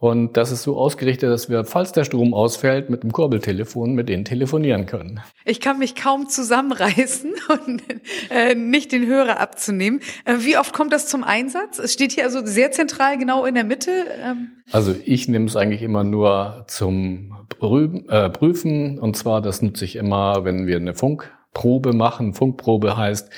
Und 0.00 0.36
das 0.36 0.52
ist 0.52 0.62
so 0.62 0.76
ausgerichtet, 0.76 1.28
dass 1.28 1.50
wir, 1.50 1.64
falls 1.64 1.90
der 1.90 2.04
Strom 2.04 2.32
ausfällt, 2.32 2.88
mit 2.88 3.02
dem 3.02 3.10
Kurbeltelefon 3.10 3.94
mit 3.94 4.08
denen 4.08 4.24
telefonieren 4.24 4.86
können. 4.86 5.20
Ich 5.44 5.60
kann 5.60 5.80
mich 5.80 5.96
kaum 5.96 6.28
zusammenreißen 6.28 7.32
und 7.66 7.82
äh, 8.30 8.54
nicht 8.54 8.92
den 8.92 9.06
Hörer 9.06 9.40
abzunehmen. 9.40 10.00
Äh, 10.24 10.36
wie 10.40 10.56
oft 10.56 10.72
kommt 10.72 10.92
das 10.92 11.08
zum 11.08 11.24
Einsatz? 11.24 11.80
Es 11.80 11.92
steht 11.92 12.12
hier 12.12 12.22
also 12.22 12.46
sehr 12.46 12.70
zentral 12.70 13.18
genau 13.18 13.44
in 13.44 13.56
der 13.56 13.64
Mitte. 13.64 13.90
Ähm. 14.22 14.52
Also 14.70 14.94
ich 15.04 15.26
nehme 15.26 15.46
es 15.46 15.56
eigentlich 15.56 15.82
immer 15.82 16.04
nur 16.04 16.64
zum 16.68 17.36
Prüfen, 17.58 18.08
äh, 18.08 18.30
Prüfen. 18.30 19.00
Und 19.00 19.16
zwar, 19.16 19.42
das 19.42 19.62
nutze 19.62 19.84
ich 19.84 19.96
immer, 19.96 20.44
wenn 20.44 20.68
wir 20.68 20.76
eine 20.76 20.94
Funkprobe 20.94 21.92
machen. 21.92 22.34
Funkprobe 22.34 22.96
heißt, 22.96 23.30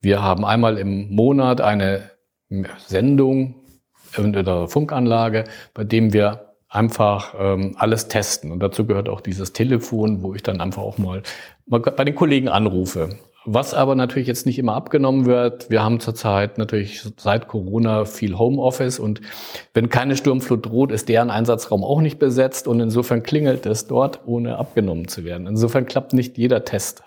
wir 0.00 0.22
haben 0.22 0.44
einmal 0.44 0.78
im 0.78 1.12
Monat 1.12 1.60
eine 1.60 2.10
Sendung 2.86 3.63
in 4.18 4.32
der 4.32 4.68
Funkanlage, 4.68 5.44
bei 5.72 5.84
dem 5.84 6.12
wir 6.12 6.54
einfach 6.68 7.34
ähm, 7.38 7.76
alles 7.78 8.08
testen. 8.08 8.50
Und 8.50 8.60
dazu 8.60 8.84
gehört 8.84 9.08
auch 9.08 9.20
dieses 9.20 9.52
Telefon, 9.52 10.22
wo 10.22 10.34
ich 10.34 10.42
dann 10.42 10.60
einfach 10.60 10.82
auch 10.82 10.98
mal, 10.98 11.22
mal 11.66 11.80
bei 11.80 12.04
den 12.04 12.14
Kollegen 12.14 12.48
anrufe. 12.48 13.10
Was 13.46 13.74
aber 13.74 13.94
natürlich 13.94 14.26
jetzt 14.26 14.46
nicht 14.46 14.58
immer 14.58 14.74
abgenommen 14.74 15.26
wird. 15.26 15.68
Wir 15.68 15.84
haben 15.84 16.00
zurzeit 16.00 16.56
natürlich 16.56 17.06
seit 17.18 17.46
Corona 17.46 18.06
viel 18.06 18.38
Homeoffice 18.38 18.98
und 18.98 19.20
wenn 19.74 19.90
keine 19.90 20.16
Sturmflut 20.16 20.64
droht, 20.64 20.90
ist 20.90 21.10
deren 21.10 21.30
Einsatzraum 21.30 21.84
auch 21.84 22.00
nicht 22.00 22.18
besetzt 22.18 22.66
und 22.66 22.80
insofern 22.80 23.22
klingelt 23.22 23.66
es 23.66 23.86
dort, 23.86 24.20
ohne 24.24 24.56
abgenommen 24.56 25.08
zu 25.08 25.24
werden. 25.24 25.46
Insofern 25.46 25.84
klappt 25.84 26.14
nicht 26.14 26.38
jeder 26.38 26.64
Test. 26.64 27.02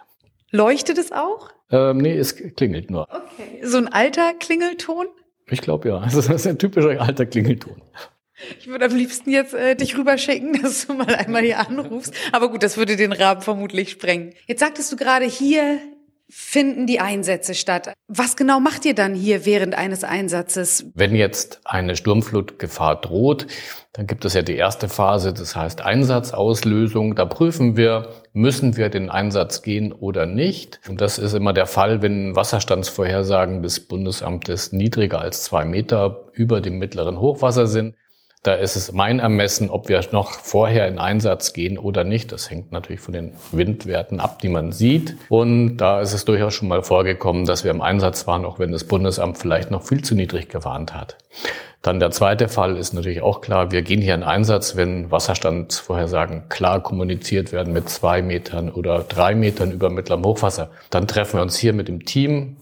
Leuchtet 0.52 1.00
es 1.00 1.12
auch? 1.12 1.50
Ähm, 1.72 1.98
nee, 1.98 2.16
es 2.16 2.36
klingelt 2.56 2.92
nur. 2.92 3.08
Okay. 3.10 3.66
So 3.66 3.78
ein 3.78 3.88
alter 3.88 4.34
Klingelton? 4.40 5.08
Ich 5.50 5.62
glaube 5.62 5.90
ja. 5.90 6.00
Das 6.00 6.28
ist 6.28 6.48
ein 6.48 6.58
typischer 6.58 7.00
alter 7.02 7.26
Klingelton. 7.26 7.82
Ich 8.60 8.68
würde 8.68 8.86
am 8.86 8.96
liebsten 8.96 9.32
jetzt 9.32 9.54
äh, 9.54 9.76
dich 9.76 9.98
rüberschicken, 9.98 10.54
dass 10.62 10.88
du 10.88 10.94
mal 10.94 11.16
einmal 11.16 11.42
hier 11.42 11.60
anrufst. 11.60 12.14
Aber 12.32 12.50
gut, 12.50 12.64
das 12.64 12.78
würde 12.78 12.96
den 12.96 13.12
Rahmen 13.12 13.42
vermutlich 13.42 13.92
sprengen. 13.92 14.34
Jetzt 14.46 14.60
sagtest 14.60 14.92
du 14.92 14.96
gerade 14.96 15.26
hier 15.26 15.80
finden 16.30 16.88
die 16.88 17.00
Einsätze 17.00 17.56
statt. 17.56 17.94
Was 18.08 18.36
genau 18.36 18.60
macht 18.60 18.86
ihr 18.86 18.96
dann 18.96 19.14
hier 19.14 19.46
während 19.46 19.78
eines 19.78 20.04
Einsatzes? 20.04 20.86
Wenn 20.94 21.16
jetzt 21.16 21.62
eine 21.64 21.96
Sturmflutgefahr 21.96 23.00
droht, 23.00 23.48
dann 23.94 24.08
gibt 24.08 24.26
es 24.26 24.34
ja 24.34 24.42
die 24.42 24.56
erste 24.56 24.90
Phase, 24.90 25.34
das 25.34 25.56
heißt 25.56 25.82
Einsatzauslösung. 25.82 27.16
Da 27.16 27.26
prüfen 27.26 27.78
wir, 27.78 28.10
müssen 28.34 28.78
wir 28.78 28.90
den 28.90 29.10
Einsatz 29.10 29.62
gehen 29.62 29.92
oder 29.92 30.26
nicht. 30.26 30.80
Und 30.88 31.02
das 31.02 31.18
ist 31.18 31.34
immer 31.34 31.54
der 31.54 31.66
Fall, 31.66 32.02
wenn 32.02 32.36
Wasserstandsvorhersagen 32.36 33.64
des 33.64 33.88
Bundesamtes 33.88 34.72
niedriger 34.72 35.22
als 35.22 35.44
zwei 35.44 35.66
Meter 35.66 36.30
über 36.34 36.62
dem 36.62 36.78
mittleren 36.78 37.20
Hochwasser 37.20 37.68
sind. 37.68 37.96
Da 38.44 38.54
ist 38.54 38.76
es 38.76 38.94
mein 38.94 39.20
Ermessen, 39.20 39.70
ob 39.70 39.90
wir 39.90 40.02
noch 40.12 40.32
vorher 40.32 40.88
in 40.88 41.00
Einsatz 41.00 41.54
gehen 41.54 41.78
oder 41.78 42.04
nicht. 42.04 42.32
Das 42.32 42.50
hängt 42.50 42.72
natürlich 42.72 43.02
von 43.02 43.14
den 43.14 43.34
Windwerten 43.52 44.20
ab, 44.20 44.40
die 44.40 44.50
man 44.50 44.72
sieht. 44.72 45.18
Und 45.30 45.78
da 45.78 46.02
ist 46.02 46.14
es 46.14 46.24
durchaus 46.24 46.54
schon 46.54 46.68
mal 46.68 46.84
vorgekommen, 46.84 47.46
dass 47.46 47.64
wir 47.64 47.72
im 47.72 47.82
Einsatz 47.82 48.28
waren, 48.28 48.46
auch 48.46 48.60
wenn 48.60 48.72
das 48.72 48.86
Bundesamt 48.86 49.38
vielleicht 49.38 49.72
noch 49.72 49.84
viel 49.84 50.04
zu 50.04 50.16
niedrig 50.16 50.50
gewarnt 50.50 50.94
hat. 50.94 51.18
Dann 51.82 52.00
der 52.00 52.12
zweite 52.12 52.48
Fall 52.48 52.76
ist 52.76 52.94
natürlich 52.94 53.22
auch 53.22 53.42
klar, 53.42 53.72
wir 53.72 53.82
gehen 53.82 54.02
hier 54.02 54.16
in 54.16 54.24
Einsatz, 54.24 54.76
wenn 54.76 55.12
Wasserstandsvorhersagen 55.12 56.50
klar 56.50 56.82
kommuniziert 56.82 57.52
werden 57.52 57.72
mit 57.72 57.90
zwei 57.90 58.22
Metern 58.22 58.70
oder 58.70 59.00
drei 59.04 59.36
Metern 59.36 59.72
über 59.72 59.90
mittlerem 59.90 60.26
Hochwasser. 60.26 60.70
Dann 60.90 61.08
treffen 61.08 61.38
wir 61.38 61.44
uns 61.44 61.58
hier 61.58 61.74
mit 61.74 61.88
dem 61.88 62.06
Team, 62.06 62.58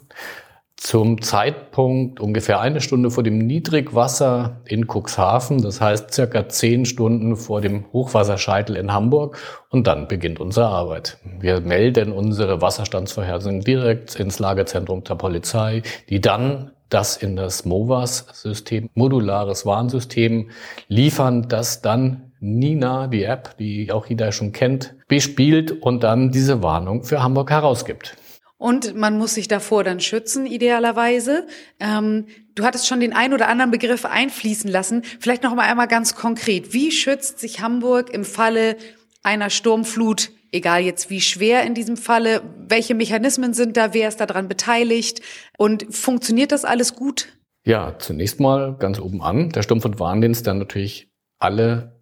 zum 0.77 1.21
Zeitpunkt 1.21 2.19
ungefähr 2.19 2.59
eine 2.59 2.81
Stunde 2.81 3.09
vor 3.09 3.23
dem 3.23 3.37
Niedrigwasser 3.37 4.61
in 4.65 4.85
Cuxhaven, 4.87 5.61
das 5.61 5.79
heißt 5.79 6.13
circa 6.13 6.49
zehn 6.49 6.85
Stunden 6.85 7.37
vor 7.37 7.61
dem 7.61 7.85
Hochwasserscheitel 7.93 8.75
in 8.75 8.91
Hamburg 8.91 9.37
und 9.69 9.87
dann 9.87 10.07
beginnt 10.07 10.39
unsere 10.39 10.67
Arbeit. 10.67 11.17
Wir 11.39 11.61
melden 11.61 12.11
unsere 12.11 12.61
Wasserstandsvorhersungen 12.61 13.61
direkt 13.61 14.15
ins 14.15 14.39
Lagezentrum 14.39 15.03
der 15.03 15.15
Polizei, 15.15 15.81
die 16.09 16.19
dann 16.19 16.71
das 16.89 17.17
in 17.17 17.35
das 17.35 17.65
MOVAS-System, 17.65 18.89
modulares 18.93 19.65
Warnsystem 19.65 20.49
liefern, 20.87 21.47
das 21.47 21.81
dann 21.81 22.31
Nina, 22.39 23.07
die 23.07 23.23
App, 23.23 23.57
die 23.57 23.91
auch 23.91 24.05
jeder 24.05 24.31
schon 24.31 24.51
kennt, 24.51 24.93
bespielt 25.07 25.71
und 25.71 26.03
dann 26.03 26.31
diese 26.31 26.61
Warnung 26.61 27.03
für 27.03 27.23
Hamburg 27.23 27.49
herausgibt. 27.49 28.17
Und 28.57 28.95
man 28.95 29.17
muss 29.17 29.33
sich 29.33 29.47
davor 29.47 29.83
dann 29.83 29.99
schützen, 29.99 30.45
idealerweise. 30.45 31.45
Ähm, 31.79 32.27
du 32.55 32.63
hattest 32.63 32.87
schon 32.87 33.01
den 33.01 33.13
ein 33.13 33.33
oder 33.33 33.49
anderen 33.49 33.71
Begriff 33.71 34.05
einfließen 34.05 34.69
lassen. 34.69 35.03
Vielleicht 35.19 35.43
noch 35.43 35.55
mal 35.55 35.69
einmal 35.69 35.87
ganz 35.87 36.15
konkret. 36.15 36.73
Wie 36.73 36.91
schützt 36.91 37.39
sich 37.39 37.59
Hamburg 37.59 38.09
im 38.11 38.23
Falle 38.23 38.77
einer 39.23 39.49
Sturmflut? 39.49 40.31
Egal 40.51 40.81
jetzt 40.83 41.09
wie 41.09 41.19
schwer 41.19 41.63
in 41.63 41.73
diesem 41.73 41.97
Falle. 41.97 42.41
Welche 42.57 42.95
Mechanismen 42.95 43.53
sind 43.53 43.75
da? 43.75 43.93
Wer 43.93 44.07
ist 44.07 44.21
daran 44.21 44.47
beteiligt? 44.47 45.21
Und 45.57 45.93
funktioniert 45.93 46.53
das 46.53 46.63
alles 46.63 46.95
gut? 46.95 47.27
Ja, 47.65 47.97
zunächst 47.99 48.39
mal 48.39 48.77
ganz 48.77 48.99
oben 48.99 49.21
an. 49.21 49.49
Der 49.49 49.63
Sturm- 49.63 49.81
und 49.83 49.99
Warndienst, 49.99 50.45
der 50.45 50.53
natürlich 50.53 51.09
alle 51.39 51.94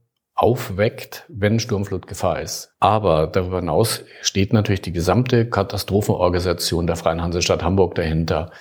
aufweckt, 0.44 1.24
wenn 1.30 1.58
Sturmflutgefahr 1.58 2.42
ist. 2.42 2.76
Aber 2.82 3.28
darüber 3.28 3.62
hinaus 3.62 4.02
steht 4.22 4.52
natürlich 4.52 4.82
die 4.82 4.92
gesamte 4.92 5.50
Katastrophenorganisation 5.50 6.86
der 6.86 6.98
Freien 6.98 7.22
Hansestadt 7.22 7.64
Hamburg 7.64 7.96
dahinter 7.96 8.52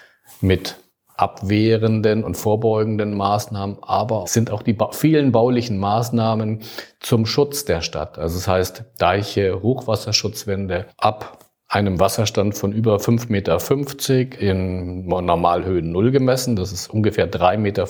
mit 0.41 0.77
abwehrenden 1.17 2.23
und 2.23 2.37
vorbeugenden 2.37 3.17
Maßnahmen, 3.17 3.79
aber 3.83 4.29
sind 4.29 4.53
auch 4.53 4.63
die 4.63 4.77
vielen 4.93 5.33
baulichen 5.33 5.79
Maßnahmen 5.79 6.61
zum 7.01 7.27
Schutz 7.27 7.65
der 7.65 7.81
Stadt. 7.81 8.17
Also 8.17 8.37
das 8.37 8.47
heißt 8.47 8.85
Deiche, 8.99 9.61
Hochwasserschutzwände 9.61 10.87
ab 10.97 11.39
einem 11.73 11.99
Wasserstand 11.99 12.55
von 12.55 12.73
über 12.73 12.97
5,50 12.97 13.31
Meter 13.31 14.41
in 14.41 15.07
Normalhöhen 15.07 15.91
Null 15.91 16.11
gemessen. 16.11 16.55
Das 16.55 16.71
ist 16.71 16.91
ungefähr 16.91 17.31
3,50 17.31 17.57
Meter 17.57 17.87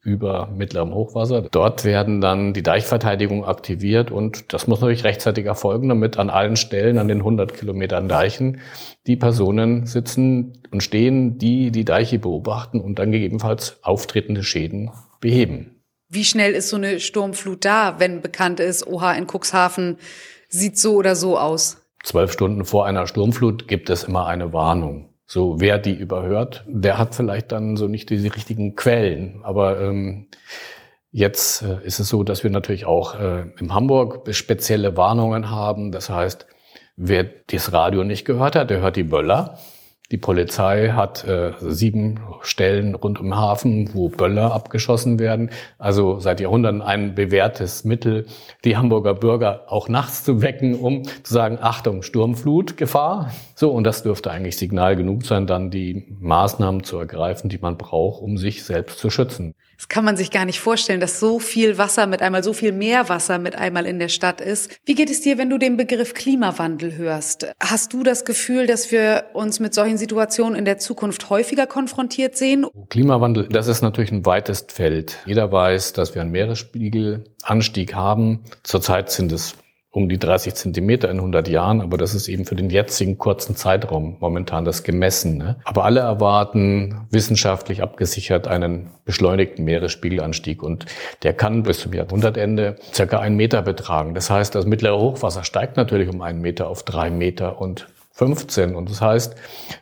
über 0.00 0.48
mittlerem 0.56 0.94
Hochwasser. 0.94 1.42
Dort 1.42 1.84
werden 1.84 2.22
dann 2.22 2.54
die 2.54 2.62
Deichverteidigung 2.62 3.44
aktiviert 3.44 4.10
und 4.10 4.54
das 4.54 4.66
muss 4.68 4.80
natürlich 4.80 5.04
rechtzeitig 5.04 5.44
erfolgen, 5.44 5.90
damit 5.90 6.16
an 6.16 6.30
allen 6.30 6.56
Stellen, 6.56 6.96
an 6.96 7.08
den 7.08 7.18
100 7.18 7.52
Kilometern 7.52 8.08
Deichen, 8.08 8.60
die 9.06 9.16
Personen 9.16 9.84
sitzen 9.84 10.62
und 10.70 10.82
stehen, 10.82 11.36
die 11.36 11.70
die 11.70 11.84
Deiche 11.84 12.18
beobachten 12.18 12.80
und 12.80 12.98
dann 12.98 13.12
gegebenenfalls 13.12 13.80
auftretende 13.82 14.42
Schäden 14.42 14.90
beheben. 15.20 15.82
Wie 16.08 16.24
schnell 16.24 16.54
ist 16.54 16.70
so 16.70 16.76
eine 16.76 17.00
Sturmflut 17.00 17.66
da, 17.66 17.96
wenn 17.98 18.22
bekannt 18.22 18.60
ist, 18.60 18.86
oha, 18.86 19.12
in 19.12 19.26
Cuxhaven 19.26 19.98
sieht 20.48 20.78
so 20.78 20.94
oder 20.94 21.16
so 21.16 21.38
aus? 21.38 21.83
Zwölf 22.04 22.30
Stunden 22.30 22.64
vor 22.64 22.86
einer 22.86 23.08
Sturmflut 23.08 23.66
gibt 23.66 23.90
es 23.90 24.04
immer 24.04 24.26
eine 24.26 24.52
Warnung. 24.52 25.08
So, 25.26 25.58
wer 25.58 25.78
die 25.78 25.94
überhört, 25.94 26.64
der 26.68 26.98
hat 26.98 27.14
vielleicht 27.14 27.50
dann 27.50 27.76
so 27.76 27.88
nicht 27.88 28.10
diese 28.10 28.34
richtigen 28.36 28.76
Quellen. 28.76 29.40
Aber 29.42 29.80
ähm, 29.80 30.28
jetzt 31.10 31.62
äh, 31.62 31.78
ist 31.84 31.98
es 31.98 32.08
so, 32.08 32.22
dass 32.22 32.44
wir 32.44 32.50
natürlich 32.50 32.84
auch 32.84 33.18
äh, 33.18 33.46
in 33.58 33.74
Hamburg 33.74 34.28
spezielle 34.34 34.96
Warnungen 34.96 35.50
haben. 35.50 35.92
Das 35.92 36.10
heißt, 36.10 36.46
wer 36.96 37.24
das 37.24 37.72
Radio 37.72 38.04
nicht 38.04 38.26
gehört 38.26 38.54
hat, 38.54 38.70
der 38.70 38.80
hört 38.80 38.96
die 38.96 39.04
Böller. 39.04 39.58
Die 40.14 40.18
Polizei 40.18 40.90
hat 40.90 41.24
äh, 41.24 41.54
sieben 41.58 42.20
Stellen 42.42 42.94
rund 42.94 43.18
um 43.18 43.30
den 43.30 43.36
Hafen, 43.36 43.90
wo 43.94 44.08
Böller 44.08 44.52
abgeschossen 44.52 45.18
werden. 45.18 45.50
Also 45.76 46.20
seit 46.20 46.38
Jahrhunderten 46.38 46.82
ein 46.82 47.16
bewährtes 47.16 47.82
Mittel, 47.82 48.26
die 48.64 48.76
Hamburger 48.76 49.14
Bürger 49.14 49.64
auch 49.66 49.88
nachts 49.88 50.22
zu 50.22 50.40
wecken, 50.40 50.76
um 50.76 51.02
zu 51.02 51.34
sagen, 51.34 51.58
Achtung, 51.60 52.04
Sturmflut, 52.04 52.76
Gefahr. 52.76 53.32
So, 53.56 53.72
und 53.72 53.82
das 53.82 54.04
dürfte 54.04 54.30
eigentlich 54.30 54.56
Signal 54.56 54.94
genug 54.94 55.26
sein, 55.26 55.48
dann 55.48 55.72
die 55.72 56.06
Maßnahmen 56.20 56.84
zu 56.84 56.96
ergreifen, 56.96 57.50
die 57.50 57.58
man 57.58 57.76
braucht, 57.76 58.22
um 58.22 58.38
sich 58.38 58.62
selbst 58.62 59.00
zu 59.00 59.10
schützen. 59.10 59.56
Das 59.76 59.88
kann 59.88 60.04
man 60.04 60.16
sich 60.16 60.30
gar 60.30 60.44
nicht 60.44 60.60
vorstellen, 60.60 61.00
dass 61.00 61.18
so 61.18 61.38
viel 61.38 61.78
Wasser 61.78 62.06
mit 62.06 62.22
einmal, 62.22 62.44
so 62.44 62.52
viel 62.52 62.72
Meerwasser 62.72 63.38
mit 63.38 63.56
einmal 63.56 63.86
in 63.86 63.98
der 63.98 64.08
Stadt 64.08 64.40
ist. 64.40 64.78
Wie 64.84 64.94
geht 64.94 65.10
es 65.10 65.20
dir, 65.20 65.36
wenn 65.36 65.50
du 65.50 65.58
den 65.58 65.76
Begriff 65.76 66.14
Klimawandel 66.14 66.96
hörst? 66.96 67.52
Hast 67.60 67.92
du 67.92 68.02
das 68.02 68.24
Gefühl, 68.24 68.66
dass 68.66 68.92
wir 68.92 69.26
uns 69.34 69.60
mit 69.60 69.74
solchen 69.74 69.98
Situationen 70.04 70.58
in 70.58 70.66
der 70.66 70.76
Zukunft 70.76 71.30
häufiger 71.30 71.66
konfrontiert 71.66 72.36
sehen? 72.36 72.66
Klimawandel, 72.90 73.48
das 73.48 73.68
ist 73.68 73.80
natürlich 73.80 74.12
ein 74.12 74.26
weites 74.26 74.66
Feld. 74.68 75.16
Jeder 75.24 75.50
weiß, 75.50 75.94
dass 75.94 76.14
wir 76.14 76.20
einen 76.20 76.30
Meeresspiegelanstieg 76.30 77.94
haben. 77.94 78.40
Zurzeit 78.62 79.10
sind 79.10 79.32
es 79.32 79.54
um 79.90 80.10
die 80.10 80.18
30 80.18 80.54
Zentimeter 80.54 81.08
in 81.08 81.18
100 81.18 81.48
Jahren, 81.48 81.80
aber 81.80 81.96
das 81.96 82.14
ist 82.14 82.28
eben 82.28 82.44
für 82.44 82.56
den 82.56 82.68
jetzigen 82.68 83.16
kurzen 83.16 83.56
Zeitraum 83.56 84.18
momentan 84.20 84.66
das 84.66 84.82
gemessen. 84.82 85.38
Ne? 85.38 85.56
Aber 85.64 85.84
alle 85.84 86.00
erwarten 86.00 87.06
wissenschaftlich 87.10 87.80
abgesichert 87.80 88.46
einen 88.46 88.90
beschleunigten 89.06 89.64
Meeresspiegelanstieg 89.64 90.62
und 90.62 90.84
der 91.22 91.32
kann 91.32 91.62
bis 91.62 91.78
zum 91.78 91.94
Jahrhundertende 91.94 92.76
circa 92.92 93.20
einen 93.20 93.36
Meter 93.36 93.62
betragen. 93.62 94.14
Das 94.14 94.28
heißt, 94.28 94.54
das 94.54 94.66
mittlere 94.66 94.98
Hochwasser 94.98 95.44
steigt 95.44 95.78
natürlich 95.78 96.10
um 96.10 96.20
einen 96.20 96.42
Meter 96.42 96.68
auf 96.68 96.82
drei 96.82 97.08
Meter 97.08 97.58
und 97.58 97.86
15. 98.14 98.74
Und 98.74 98.90
das 98.90 99.00
heißt, 99.00 99.36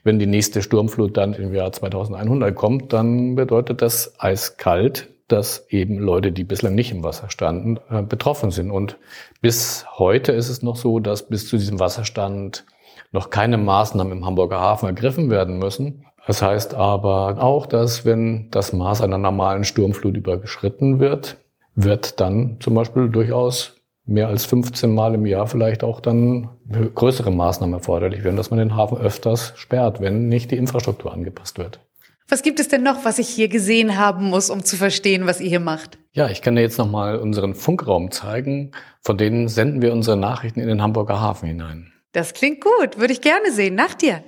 wenn 0.05 0.19
die 0.19 0.27
nächste 0.27 0.61
Sturmflut 0.63 1.17
dann 1.17 1.33
im 1.35 1.55
Jahr 1.55 1.73
2100 1.73 2.55
kommt, 2.55 2.93
dann 2.93 3.35
bedeutet 3.35 3.81
das 3.81 4.15
eiskalt 4.19 5.09
dass 5.33 5.67
eben 5.71 5.99
Leute, 5.99 6.31
die 6.31 6.45
bislang 6.45 6.75
nicht 6.75 6.93
im 6.93 7.03
Wasser 7.03 7.31
standen, 7.31 7.79
äh, 7.91 8.03
betroffen 8.03 8.51
sind. 8.51 8.71
Und 8.71 8.99
bis 9.41 9.87
heute 9.99 10.33
ist 10.33 10.51
es 10.51 10.63
noch 10.63 10.77
so, 10.77 11.01
dass 11.01 11.29
bis 11.29 11.49
zu 11.49 11.57
diesem 11.57 11.81
Wasserstand 11.81 12.67
noch 13.13 13.31
keine 13.31 13.57
Maßnahmen 13.57 14.13
im 14.13 14.27
Hamburger 14.27 14.61
Hafen 14.61 14.87
ergriffen 14.87 15.31
werden 15.31 15.59
müssen. 15.59 16.05
Das 16.27 16.43
heißt 16.43 16.75
aber 16.75 17.43
auch, 17.43 17.67
dass 17.67 18.05
wenn 18.05 18.51
das 18.51 18.73
Maß 18.73 19.01
einer 19.01 19.19
normalen 19.19 19.65
Sturmflut 19.65 20.17
überschritten 20.17 21.01
wird, 21.01 21.39
wird 21.75 22.21
dann 22.21 22.59
zum 22.61 22.75
Beispiel 22.75 23.09
durchaus 23.09 23.77
mehr 24.05 24.29
als 24.29 24.45
15 24.45 24.93
Mal 24.93 25.15
im 25.15 25.27
Jahr 25.27 25.47
vielleicht 25.47 25.85
auch 25.85 26.01
dann 26.01 26.49
größere 26.95 27.31
Maßnahmen 27.31 27.75
erforderlich 27.75 28.25
werden, 28.25 28.37
dass 28.37 28.51
man 28.51 28.59
den 28.59 28.77
Hafen 28.77 28.99
öfters 28.99 29.53
sperrt, 29.57 30.01
wenn 30.01 30.29
nicht 30.29 30.51
die 30.51 30.57
Infrastruktur 30.57 31.13
angepasst 31.13 31.59
wird. 31.59 31.81
Was 32.29 32.43
gibt 32.43 32.61
es 32.61 32.69
denn 32.69 32.83
noch, 32.83 33.05
was 33.05 33.19
ich 33.19 33.29
hier 33.29 33.49
gesehen 33.49 33.99
haben 33.99 34.31
muss, 34.31 34.49
um 34.49 34.65
zu 34.65 34.77
verstehen, 34.77 35.27
was 35.27 35.41
ihr 35.41 35.51
hier 35.51 35.61
macht? 35.61 35.99
Ja, 36.13 36.29
ich 36.29 36.41
kann 36.41 36.57
dir 36.57 36.63
jetzt 36.63 36.79
nochmal 36.79 37.17
unseren 37.17 37.55
Funkraum 37.55 38.11
zeigen. 38.11 38.73
Von 39.03 39.19
denen 39.19 39.49
senden 39.49 39.83
wir 39.83 39.93
unsere 39.93 40.17
Nachrichten 40.17 40.61
in 40.61 40.69
den 40.69 40.83
Hamburger 40.83 41.21
Hafen 41.21 41.49
hinein. 41.49 41.93
Das 42.13 42.33
klingt 42.33 42.63
gut. 42.63 42.99
Würde 42.99 43.13
ich 43.13 43.21
gerne 43.21 43.53
sehen. 43.53 43.75
Nach 43.75 43.95
dir. 43.95 44.23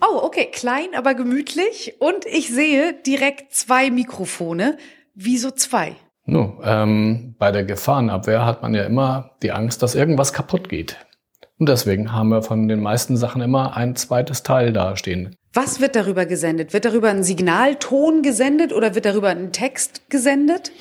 Oh, 0.00 0.20
okay. 0.22 0.47
Klein, 0.58 0.88
aber 0.96 1.14
gemütlich. 1.14 1.94
Und 2.00 2.26
ich 2.26 2.52
sehe 2.52 2.92
direkt 2.92 3.54
zwei 3.54 3.92
Mikrofone. 3.92 4.76
Wieso 5.14 5.52
zwei? 5.52 5.94
No, 6.24 6.60
ähm, 6.64 7.36
bei 7.38 7.52
der 7.52 7.62
Gefahrenabwehr 7.62 8.44
hat 8.44 8.62
man 8.62 8.74
ja 8.74 8.82
immer 8.82 9.36
die 9.42 9.52
Angst, 9.52 9.84
dass 9.84 9.94
irgendwas 9.94 10.32
kaputt 10.32 10.68
geht. 10.68 10.96
Und 11.58 11.68
deswegen 11.68 12.12
haben 12.12 12.30
wir 12.30 12.42
von 12.42 12.66
den 12.66 12.80
meisten 12.80 13.16
Sachen 13.16 13.40
immer 13.40 13.76
ein 13.76 13.94
zweites 13.94 14.42
Teil 14.42 14.72
dastehen. 14.72 15.36
Was 15.52 15.80
wird 15.80 15.94
darüber 15.94 16.26
gesendet? 16.26 16.72
Wird 16.72 16.84
darüber 16.84 17.08
ein 17.08 17.22
Signalton 17.22 18.22
gesendet 18.22 18.72
oder 18.72 18.96
wird 18.96 19.06
darüber 19.06 19.28
ein 19.28 19.52
Text 19.52 20.10
gesendet? 20.10 20.72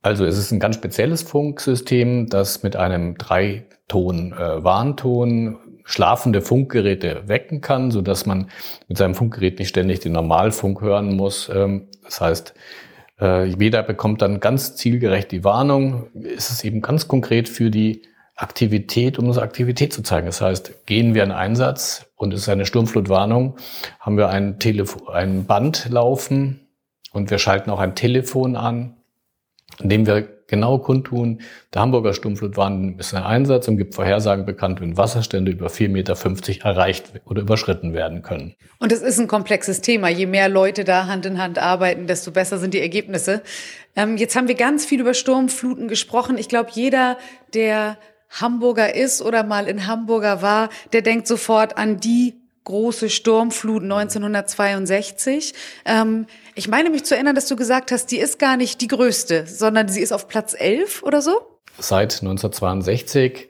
Also 0.00 0.24
es 0.24 0.38
ist 0.38 0.52
ein 0.52 0.60
ganz 0.60 0.76
spezielles 0.76 1.22
Funksystem, 1.22 2.28
das 2.28 2.62
mit 2.62 2.76
einem 2.76 3.18
Dreiton-Warnton 3.18 5.54
äh, 5.54 5.56
schlafende 5.84 6.40
Funkgeräte 6.40 7.22
wecken 7.26 7.60
kann, 7.60 7.90
so 7.90 8.02
dass 8.02 8.26
man 8.26 8.50
mit 8.88 8.98
seinem 8.98 9.14
Funkgerät 9.14 9.58
nicht 9.58 9.68
ständig 9.68 10.00
den 10.00 10.12
Normalfunk 10.12 10.80
hören 10.80 11.16
muss. 11.16 11.50
Ähm, 11.52 11.88
das 12.04 12.20
heißt, 12.20 12.54
äh, 13.20 13.44
jeder 13.44 13.82
bekommt 13.82 14.22
dann 14.22 14.40
ganz 14.40 14.76
zielgerecht 14.76 15.30
die 15.32 15.44
Warnung. 15.44 16.08
Es 16.36 16.50
ist 16.50 16.64
eben 16.64 16.80
ganz 16.80 17.08
konkret 17.08 17.48
für 17.48 17.70
die 17.70 18.02
Aktivität, 18.34 19.18
um 19.18 19.26
unsere 19.26 19.44
Aktivität 19.44 19.92
zu 19.92 20.02
zeigen. 20.02 20.26
Das 20.26 20.40
heißt, 20.40 20.86
gehen 20.86 21.14
wir 21.14 21.22
in 21.22 21.30
Einsatz 21.30 22.06
und 22.16 22.32
es 22.32 22.42
ist 22.42 22.48
eine 22.48 22.66
Sturmflutwarnung, 22.66 23.56
haben 24.00 24.16
wir 24.16 24.28
ein, 24.28 24.58
Telefon, 24.58 25.08
ein 25.08 25.44
Band 25.44 25.88
laufen 25.90 26.66
und 27.12 27.30
wir 27.30 27.38
schalten 27.38 27.70
auch 27.70 27.78
ein 27.78 27.94
Telefon 27.94 28.56
an, 28.56 28.96
indem 29.80 30.06
wir 30.06 30.28
genau 30.46 30.78
kundtun, 30.78 31.40
der 31.72 31.80
Hamburger 31.80 32.12
Sturmflutwarn 32.12 32.98
ist 32.98 33.14
ein 33.14 33.22
Einsatz 33.22 33.68
und 33.68 33.78
gibt 33.78 33.94
Vorhersagen 33.94 34.44
bekannt, 34.44 34.82
wenn 34.82 34.98
Wasserstände 34.98 35.50
über 35.50 35.68
4,50 35.68 35.88
Meter 35.88 36.16
erreicht 36.62 37.12
oder 37.24 37.40
überschritten 37.40 37.94
werden 37.94 38.20
können. 38.20 38.54
Und 38.78 38.92
es 38.92 39.00
ist 39.00 39.18
ein 39.18 39.28
komplexes 39.28 39.80
Thema. 39.80 40.10
Je 40.10 40.26
mehr 40.26 40.50
Leute 40.50 40.84
da 40.84 41.06
Hand 41.06 41.24
in 41.24 41.38
Hand 41.38 41.58
arbeiten, 41.58 42.06
desto 42.06 42.32
besser 42.32 42.58
sind 42.58 42.74
die 42.74 42.80
Ergebnisse. 42.80 43.42
Ähm, 43.96 44.18
jetzt 44.18 44.36
haben 44.36 44.46
wir 44.46 44.54
ganz 44.54 44.84
viel 44.84 45.00
über 45.00 45.14
Sturmfluten 45.14 45.88
gesprochen. 45.88 46.36
Ich 46.36 46.48
glaube, 46.48 46.70
jeder, 46.74 47.16
der 47.54 47.96
Hamburger 48.28 48.94
ist 48.94 49.22
oder 49.22 49.44
mal 49.44 49.68
in 49.68 49.86
Hamburger 49.86 50.42
war, 50.42 50.68
der 50.92 51.00
denkt 51.00 51.26
sofort 51.26 51.78
an 51.78 51.98
die 51.98 52.34
große 52.64 53.10
Sturmflut 53.10 53.82
1962. 53.82 55.54
Ähm, 55.84 56.26
ich 56.54 56.68
meine 56.68 56.90
mich 56.90 57.04
zu 57.04 57.14
erinnern, 57.14 57.34
dass 57.34 57.46
du 57.46 57.56
gesagt 57.56 57.92
hast, 57.92 58.06
die 58.10 58.18
ist 58.18 58.38
gar 58.38 58.56
nicht 58.56 58.80
die 58.80 58.88
größte, 58.88 59.46
sondern 59.46 59.88
sie 59.88 60.00
ist 60.00 60.12
auf 60.12 60.28
Platz 60.28 60.54
11 60.56 61.02
oder 61.02 61.22
so? 61.22 61.32
Seit 61.78 62.20
1962 62.20 63.48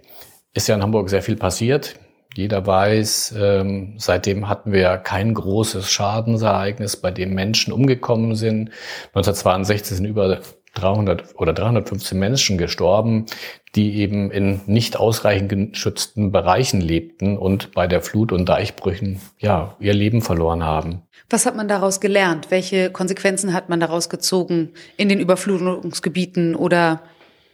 ist 0.54 0.68
ja 0.68 0.74
in 0.74 0.82
Hamburg 0.82 1.10
sehr 1.10 1.22
viel 1.22 1.36
passiert. 1.36 1.96
Jeder 2.34 2.66
weiß, 2.66 3.34
ähm, 3.38 3.94
seitdem 3.98 4.48
hatten 4.48 4.72
wir 4.72 4.96
kein 4.96 5.34
großes 5.34 5.90
Schadensereignis, 5.90 6.96
bei 6.96 7.10
dem 7.10 7.34
Menschen 7.34 7.72
umgekommen 7.72 8.36
sind. 8.36 8.70
1962 9.08 9.98
sind 9.98 10.06
über 10.06 10.40
300 10.74 11.34
oder 11.36 11.52
315 11.52 12.18
Menschen 12.18 12.58
gestorben, 12.58 13.26
die 13.74 13.96
eben 13.96 14.30
in 14.30 14.60
nicht 14.66 14.96
ausreichend 14.96 15.72
geschützten 15.72 16.32
Bereichen 16.32 16.80
lebten 16.80 17.36
und 17.38 17.72
bei 17.72 17.86
der 17.86 18.02
Flut 18.02 18.32
und 18.32 18.48
Deichbrüchen 18.48 19.20
ja 19.38 19.76
ihr 19.80 19.94
Leben 19.94 20.22
verloren 20.22 20.62
haben. 20.64 21.02
Was 21.30 21.46
hat 21.46 21.56
man 21.56 21.68
daraus 21.68 22.00
gelernt? 22.00 22.50
Welche 22.50 22.90
Konsequenzen 22.90 23.52
hat 23.52 23.68
man 23.68 23.80
daraus 23.80 24.08
gezogen 24.08 24.72
in 24.96 25.08
den 25.08 25.20
Überflutungsgebieten 25.20 26.54
oder 26.54 27.02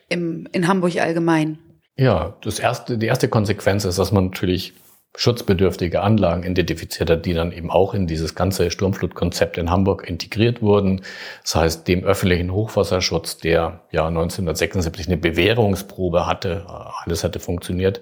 im, 0.08 0.48
in 0.52 0.66
Hamburg 0.66 1.00
allgemein? 1.00 1.58
Ja, 1.96 2.36
das 2.42 2.58
erste, 2.58 2.98
die 2.98 3.06
erste 3.06 3.28
Konsequenz 3.28 3.84
ist, 3.84 3.98
dass 3.98 4.12
man 4.12 4.26
natürlich 4.26 4.74
schutzbedürftige 5.16 6.02
Anlagen 6.02 6.44
identifiziert 6.44 7.10
hat, 7.10 7.26
die 7.26 7.34
dann 7.34 7.50
eben 7.50 7.70
auch 7.70 7.94
in 7.94 8.06
dieses 8.06 8.34
ganze 8.34 8.70
Sturmflutkonzept 8.70 9.58
in 9.58 9.70
Hamburg 9.70 10.08
integriert 10.08 10.62
wurden. 10.62 11.02
Das 11.42 11.56
heißt, 11.56 11.88
dem 11.88 12.04
öffentlichen 12.04 12.52
Hochwasserschutz, 12.52 13.38
der 13.38 13.82
ja 13.90 14.06
1976 14.06 15.08
eine 15.08 15.16
Bewährungsprobe 15.16 16.26
hatte, 16.26 16.66
alles 17.04 17.24
hatte 17.24 17.40
funktioniert, 17.40 18.00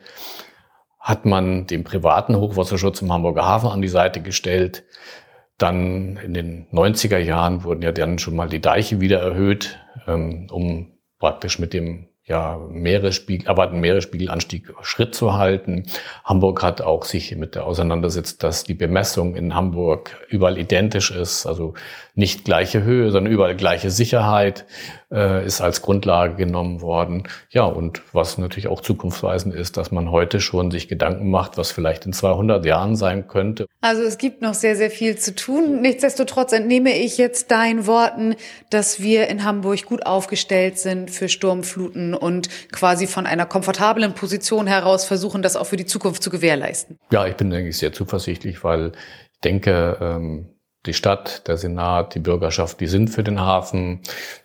hat 1.01 1.25
man 1.25 1.67
den 1.67 1.85
privaten 1.85 2.37
Hochwasserschutz 2.37 3.01
im 3.01 3.13
Hamburger 3.13 3.47
Hafen 3.47 3.71
an 3.71 3.81
die 3.81 3.89
Seite 3.89 4.21
gestellt. 4.21 4.85
Dann 5.57 6.19
in 6.19 6.35
den 6.35 6.67
90er 6.71 7.19
Jahren 7.19 7.65
wurden 7.65 7.83
ja 7.83 7.93
dann 7.93 8.19
schon 8.19 8.37
mal 8.37 8.49
die 8.49 8.61
Deiche 8.61 9.01
wieder 9.01 9.21
erhöht, 9.21 9.79
ähm, 10.07 10.49
um 10.51 10.99
praktisch 11.19 11.59
mit 11.59 11.73
dem 11.73 12.09
ja, 12.27 12.61
Meeresspiegel, 12.69 13.47
erwarten 13.47 13.79
Meeresspiegelanstieg 13.79 14.75
Schritt 14.83 15.15
zu 15.15 15.35
halten. 15.35 15.85
Hamburg 16.25 16.61
hat 16.63 16.83
auch 16.83 17.05
sich 17.05 17.35
mit 17.37 17.55
der 17.55 17.67
auseinandersetzt, 17.67 18.43
dass 18.43 18.65
die 18.65 18.75
Bemessung 18.75 19.37
in 19.37 19.55
Hamburg 19.55 20.27
überall 20.29 20.59
identisch 20.59 21.13
ist, 21.13 21.47
also 21.47 21.75
nicht 22.17 22.45
gleiche 22.45 22.83
Höhe, 22.83 23.13
sondern 23.13 23.33
überall 23.33 23.55
gleiche 23.55 23.91
Sicherheit 23.91 24.65
äh, 25.13 25.47
ist 25.47 25.61
als 25.61 25.83
Grundlage 25.83 26.35
genommen 26.35 26.81
worden. 26.81 27.29
Ja, 27.51 27.65
und 27.65 28.03
was 28.13 28.39
natürlich 28.39 28.67
auch 28.67 28.81
zukunftsweisend 28.81 29.55
ist, 29.55 29.77
dass 29.77 29.93
man 29.93 30.11
heute 30.11 30.41
schon 30.41 30.73
sich 30.73 30.89
Gedanken 30.89 31.31
macht, 31.31 31.59
was 31.59 31.71
vielleicht 31.71 32.07
in 32.07 32.13
200 32.13 32.65
Jahren 32.65 32.97
sein 32.97 33.29
könnte. 33.29 33.67
Also 33.83 34.03
es 34.03 34.19
gibt 34.19 34.43
noch 34.43 34.55
sehr, 34.55 34.75
sehr 34.75 34.91
viel 34.91 35.17
zu 35.17 35.35
tun. 35.35 35.81
Nichtsdestotrotz 35.81 36.53
entnehme 36.53 36.97
ich 36.97 37.19
jetzt 37.19 37.53
deinen 37.53 37.87
Worten, 37.87 38.35
dass 38.71 39.01
wir 39.01 39.29
in 39.29 39.45
Hamburg 39.45 39.85
gut 39.85 40.07
aufgestellt 40.07 40.79
sind 40.79 41.11
für 41.11 41.29
Sturmfluten 41.29 42.16
und 42.17 42.49
quasi 42.73 43.07
von 43.07 43.27
einer 43.27 43.47
komfortablen 43.47 44.15
Position 44.15 44.67
heraus 44.67 45.05
versuchen, 45.05 45.43
das 45.43 45.57
auch 45.57 45.67
für 45.67 45.77
die 45.77 45.87
Zukunft 45.87 46.23
zu 46.23 46.31
gewährleisten. 46.31 46.99
Ja, 47.11 47.27
ich 47.27 47.37
bin 47.37 47.53
eigentlich 47.53 47.79
sehr 47.79 47.93
zuversichtlich, 47.93 48.65
weil 48.65 48.93
ich 49.33 49.41
denke, 49.41 49.97
ähm, 50.01 50.57
die 50.87 50.95
Stadt, 50.95 51.47
der 51.49 51.57
Senat, 51.57 52.15
die 52.15 52.21
Bürgerschaft, 52.21 52.81
die 52.81 52.87
sind 52.87 53.09
für 53.09 53.25
den 53.25 53.41
Hafen. 53.41 54.01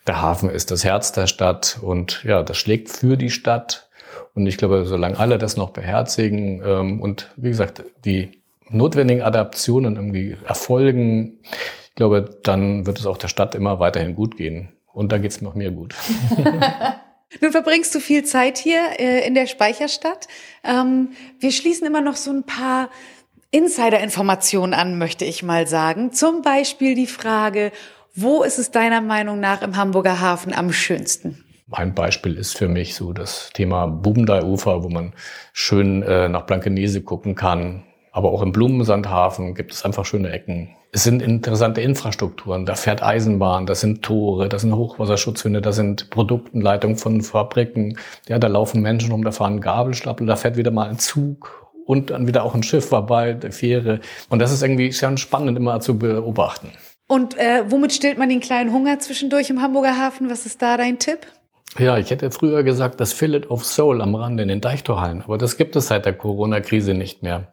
Der 0.08 0.22
Hafen 0.22 0.50
ist 0.50 0.72
das 0.72 0.84
Herz 0.84 1.12
der 1.12 1.28
Stadt 1.28 1.80
und 1.82 2.24
ja, 2.24 2.44
das 2.44 2.58
schlägt 2.58 2.90
für 2.90 3.18
die 3.18 3.30
Stadt. 3.30 3.90
Und 4.34 4.48
ich 4.48 4.58
glaube, 4.58 4.86
solange 4.86 5.20
alle 5.20 5.38
das 5.38 5.58
noch 5.58 5.72
beherzigen 5.72 6.62
ähm, 6.66 7.02
und 7.02 7.30
wie 7.36 7.50
gesagt, 7.50 7.84
die 8.06 8.42
notwendigen 8.70 9.22
Adaptionen 9.22 9.96
irgendwie 9.96 10.38
erfolgen, 10.46 11.40
ich 11.90 11.96
glaube, 11.96 12.40
dann 12.44 12.86
wird 12.86 13.00
es 13.00 13.06
auch 13.06 13.18
der 13.18 13.28
Stadt 13.28 13.54
immer 13.54 13.80
weiterhin 13.80 14.16
gut 14.16 14.38
gehen. 14.38 14.70
Und 14.94 15.12
da 15.12 15.18
geht 15.18 15.32
es 15.32 15.42
noch 15.42 15.56
mehr 15.56 15.72
gut. 15.72 15.96
Nun 17.40 17.52
verbringst 17.52 17.96
du 17.96 18.00
viel 18.00 18.26
Zeit 18.26 18.58
hier 18.58 18.82
äh, 19.00 19.26
in 19.26 19.34
der 19.36 19.48
Speicherstadt. 19.48 20.28
Ähm, 20.64 21.12
wir 21.40 21.52
schließen 21.52 21.88
immer 21.88 22.02
noch 22.02 22.18
so 22.18 22.32
ein 22.32 22.44
paar 22.44 22.90
Insider-Informationen 23.52 24.74
an, 24.74 24.98
möchte 24.98 25.26
ich 25.26 25.44
mal 25.44 25.68
sagen. 25.68 26.12
Zum 26.12 26.42
Beispiel 26.42 26.96
die 26.96 27.08
Frage, 27.08 27.72
wo 28.14 28.44
ist 28.44 28.58
es 28.58 28.72
deiner 28.72 29.02
Meinung 29.02 29.40
nach 29.40 29.62
im 29.62 29.78
Hamburger 29.78 30.20
Hafen 30.20 30.54
am 30.54 30.74
schönsten? 30.74 31.44
Ein 31.72 31.96
Beispiel 31.96 32.36
ist 32.36 32.58
für 32.58 32.68
mich 32.68 32.96
so 32.96 33.14
das 33.14 33.50
Thema 33.54 33.88
Bubendei-Ufer, 33.88 34.84
wo 34.84 34.90
man 34.90 35.14
schön 35.54 36.04
äh, 36.04 36.28
nach 36.28 36.46
Blankenese 36.46 37.02
gucken 37.02 37.36
kann. 37.36 37.86
Aber 38.12 38.32
auch 38.32 38.42
im 38.42 38.52
Blumensandhafen 38.52 39.56
gibt 39.56 39.72
es 39.72 39.86
einfach 39.86 40.06
schöne 40.06 40.32
Ecken. 40.32 40.76
Es 40.92 41.04
sind 41.04 41.22
interessante 41.22 41.80
Infrastrukturen. 41.80 42.66
Da 42.66 42.76
fährt 42.76 43.02
Eisenbahn, 43.02 43.66
das 43.66 43.80
sind 43.80 44.04
Tore, 44.04 44.50
das 44.50 44.64
sind 44.64 44.76
Hochwasserschutzhünde, 44.76 45.62
da 45.62 45.72
sind 45.72 46.10
Produktenleitungen 46.10 46.98
von 46.98 47.22
Fabriken. 47.22 47.98
Ja, 48.28 48.38
da 48.38 48.48
laufen 48.48 48.82
Menschen 48.82 49.12
rum, 49.12 49.24
da 49.24 49.32
fahren 49.32 49.62
Gabelstapel, 49.62 50.28
da 50.28 50.36
fährt 50.36 50.58
wieder 50.58 50.72
mal 50.72 50.90
ein 50.90 51.00
Zug 51.00 51.70
und 51.86 52.10
dann 52.10 52.28
wieder 52.28 52.44
auch 52.44 52.54
ein 52.54 52.64
Schiff 52.64 52.90
vorbei, 52.90 53.34
der 53.34 53.54
Fähre. 53.54 54.02
Und 54.28 54.40
das 54.40 54.52
ist 54.52 54.62
irgendwie 54.62 54.92
schon 54.92 55.18
spannend 55.18 55.58
immer 55.58 55.80
zu 55.80 55.98
beobachten. 55.98 56.72
Und 57.08 57.38
äh, 57.38 57.64
womit 57.68 57.94
stillt 57.94 58.18
man 58.18 58.28
den 58.28 58.42
kleinen 58.42 58.74
Hunger 58.74 59.00
zwischendurch 59.00 59.50
im 59.50 59.62
Hamburger 59.62 59.98
Hafen? 59.98 60.30
Was 60.30 60.46
ist 60.46 60.62
da 60.62 60.76
dein 60.76 61.00
Tipp? 61.00 61.20
Ja, 61.78 61.98
ich 61.98 62.10
hätte 62.10 62.32
früher 62.32 62.64
gesagt, 62.64 63.00
das 63.00 63.14
Fillet 63.14 63.50
of 63.50 63.66
Soul 63.66 64.02
am 64.02 64.16
Rande 64.16 64.44
in 64.44 64.50
den 64.50 64.62
Deichtorhallen. 64.62 65.22
Aber 65.22 65.38
das 65.38 65.56
gibt 65.56 65.78
es 65.78 65.88
seit 65.88 66.06
der 66.06 66.14
Corona-Krise 66.14 66.94
nicht 66.94 67.24
mehr. 67.24 67.48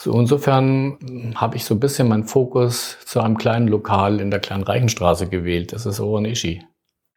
So, 0.00 0.18
insofern 0.18 1.34
habe 1.34 1.56
ich 1.56 1.64
so 1.64 1.74
ein 1.74 1.80
bisschen 1.80 2.06
meinen 2.06 2.22
Fokus 2.22 2.98
zu 3.04 3.20
einem 3.20 3.36
kleinen 3.36 3.66
Lokal 3.66 4.20
in 4.20 4.30
der 4.30 4.38
kleinen 4.38 4.62
Reichenstraße 4.62 5.28
gewählt. 5.28 5.72
Das 5.72 5.86
ist 5.86 5.98
Oronishi. 5.98 6.62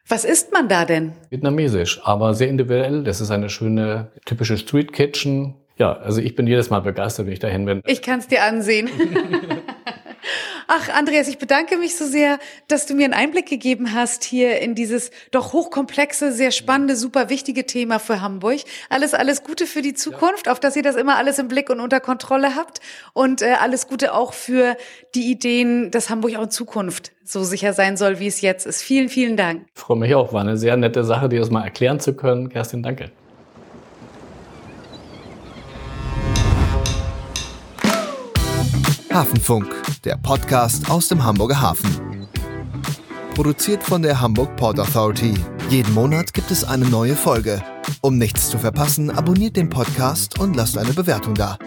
Was 0.08 0.24
isst 0.24 0.52
man 0.52 0.68
da 0.68 0.84
denn? 0.84 1.12
Vietnamesisch, 1.30 2.00
aber 2.02 2.34
sehr 2.34 2.48
individuell. 2.48 3.04
Das 3.04 3.20
ist 3.20 3.30
eine 3.30 3.50
schöne, 3.50 4.10
typische 4.24 4.58
Street 4.58 4.92
Kitchen 4.92 5.62
ja, 5.78 5.94
also 5.94 6.20
ich 6.20 6.36
bin 6.36 6.46
jedes 6.46 6.70
Mal 6.70 6.80
begeistert, 6.80 7.26
wenn 7.26 7.32
ich 7.32 7.38
dahin 7.38 7.64
bin. 7.64 7.82
Ich 7.86 8.02
kann 8.02 8.20
es 8.20 8.28
dir 8.28 8.44
ansehen. 8.44 8.88
Ach, 10.74 10.88
Andreas, 10.88 11.28
ich 11.28 11.36
bedanke 11.36 11.76
mich 11.76 11.96
so 11.96 12.06
sehr, 12.06 12.38
dass 12.66 12.86
du 12.86 12.94
mir 12.94 13.04
einen 13.04 13.12
Einblick 13.12 13.44
gegeben 13.44 13.92
hast 13.92 14.24
hier 14.24 14.60
in 14.60 14.74
dieses 14.74 15.10
doch 15.30 15.52
hochkomplexe, 15.52 16.32
sehr 16.32 16.50
spannende, 16.50 16.96
super 16.96 17.28
wichtige 17.28 17.66
Thema 17.66 17.98
für 17.98 18.22
Hamburg. 18.22 18.60
Alles, 18.88 19.12
alles 19.12 19.44
Gute 19.44 19.66
für 19.66 19.82
die 19.82 19.92
Zukunft, 19.92 20.46
ja. 20.46 20.52
auf 20.52 20.60
dass 20.60 20.74
ihr 20.74 20.82
das 20.82 20.96
immer 20.96 21.18
alles 21.18 21.38
im 21.38 21.48
Blick 21.48 21.68
und 21.68 21.78
unter 21.78 22.00
Kontrolle 22.00 22.56
habt. 22.56 22.80
Und 23.12 23.42
äh, 23.42 23.52
alles 23.60 23.86
Gute 23.86 24.14
auch 24.14 24.32
für 24.32 24.78
die 25.14 25.30
Ideen, 25.30 25.90
dass 25.90 26.08
Hamburg 26.08 26.36
auch 26.36 26.44
in 26.44 26.50
Zukunft 26.50 27.12
so 27.22 27.44
sicher 27.44 27.74
sein 27.74 27.98
soll, 27.98 28.18
wie 28.18 28.28
es 28.28 28.40
jetzt 28.40 28.64
ist. 28.64 28.80
Vielen, 28.80 29.10
vielen 29.10 29.36
Dank. 29.36 29.66
Ich 29.74 29.82
freue 29.82 29.98
mich 29.98 30.14
auch. 30.14 30.32
War 30.32 30.40
eine 30.40 30.56
sehr 30.56 30.78
nette 30.78 31.04
Sache, 31.04 31.28
dir 31.28 31.40
das 31.40 31.50
mal 31.50 31.64
erklären 31.64 32.00
zu 32.00 32.14
können. 32.16 32.48
Kerstin, 32.48 32.82
danke. 32.82 33.10
Hafenfunk, 39.12 39.66
der 40.04 40.16
Podcast 40.16 40.90
aus 40.90 41.08
dem 41.08 41.22
Hamburger 41.22 41.60
Hafen. 41.60 42.26
Produziert 43.34 43.82
von 43.82 44.00
der 44.00 44.18
Hamburg 44.22 44.56
Port 44.56 44.80
Authority. 44.80 45.34
Jeden 45.68 45.92
Monat 45.92 46.32
gibt 46.32 46.50
es 46.50 46.64
eine 46.64 46.86
neue 46.86 47.14
Folge. 47.14 47.62
Um 48.00 48.16
nichts 48.16 48.48
zu 48.48 48.58
verpassen, 48.58 49.10
abonniert 49.10 49.56
den 49.56 49.68
Podcast 49.68 50.38
und 50.38 50.56
lasst 50.56 50.78
eine 50.78 50.94
Bewertung 50.94 51.34
da. 51.34 51.58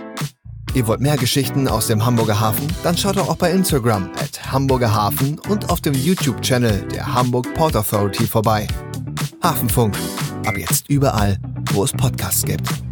Ihr 0.73 0.87
wollt 0.87 1.01
mehr 1.01 1.17
Geschichten 1.17 1.67
aus 1.67 1.85
dem 1.85 2.03
Hamburger 2.03 2.39
Hafen? 2.39 2.67
Dann 2.83 2.97
schaut 2.97 3.17
doch 3.17 3.29
auch 3.29 3.37
bei 3.37 3.51
Instagram 3.51 4.09
at 4.19 4.51
Hamburger 4.51 4.93
Hafen 4.93 5.37
und 5.47 5.69
auf 5.69 5.81
dem 5.81 5.93
YouTube-Channel 5.93 6.87
der 6.87 7.13
Hamburg 7.13 7.53
Port 7.53 7.75
Authority 7.75 8.25
vorbei. 8.25 8.67
Hafenfunk. 9.43 9.95
Ab 10.47 10.57
jetzt 10.57 10.89
überall, 10.89 11.37
wo 11.73 11.83
es 11.83 11.91
Podcasts 11.91 12.43
gibt. 12.43 12.84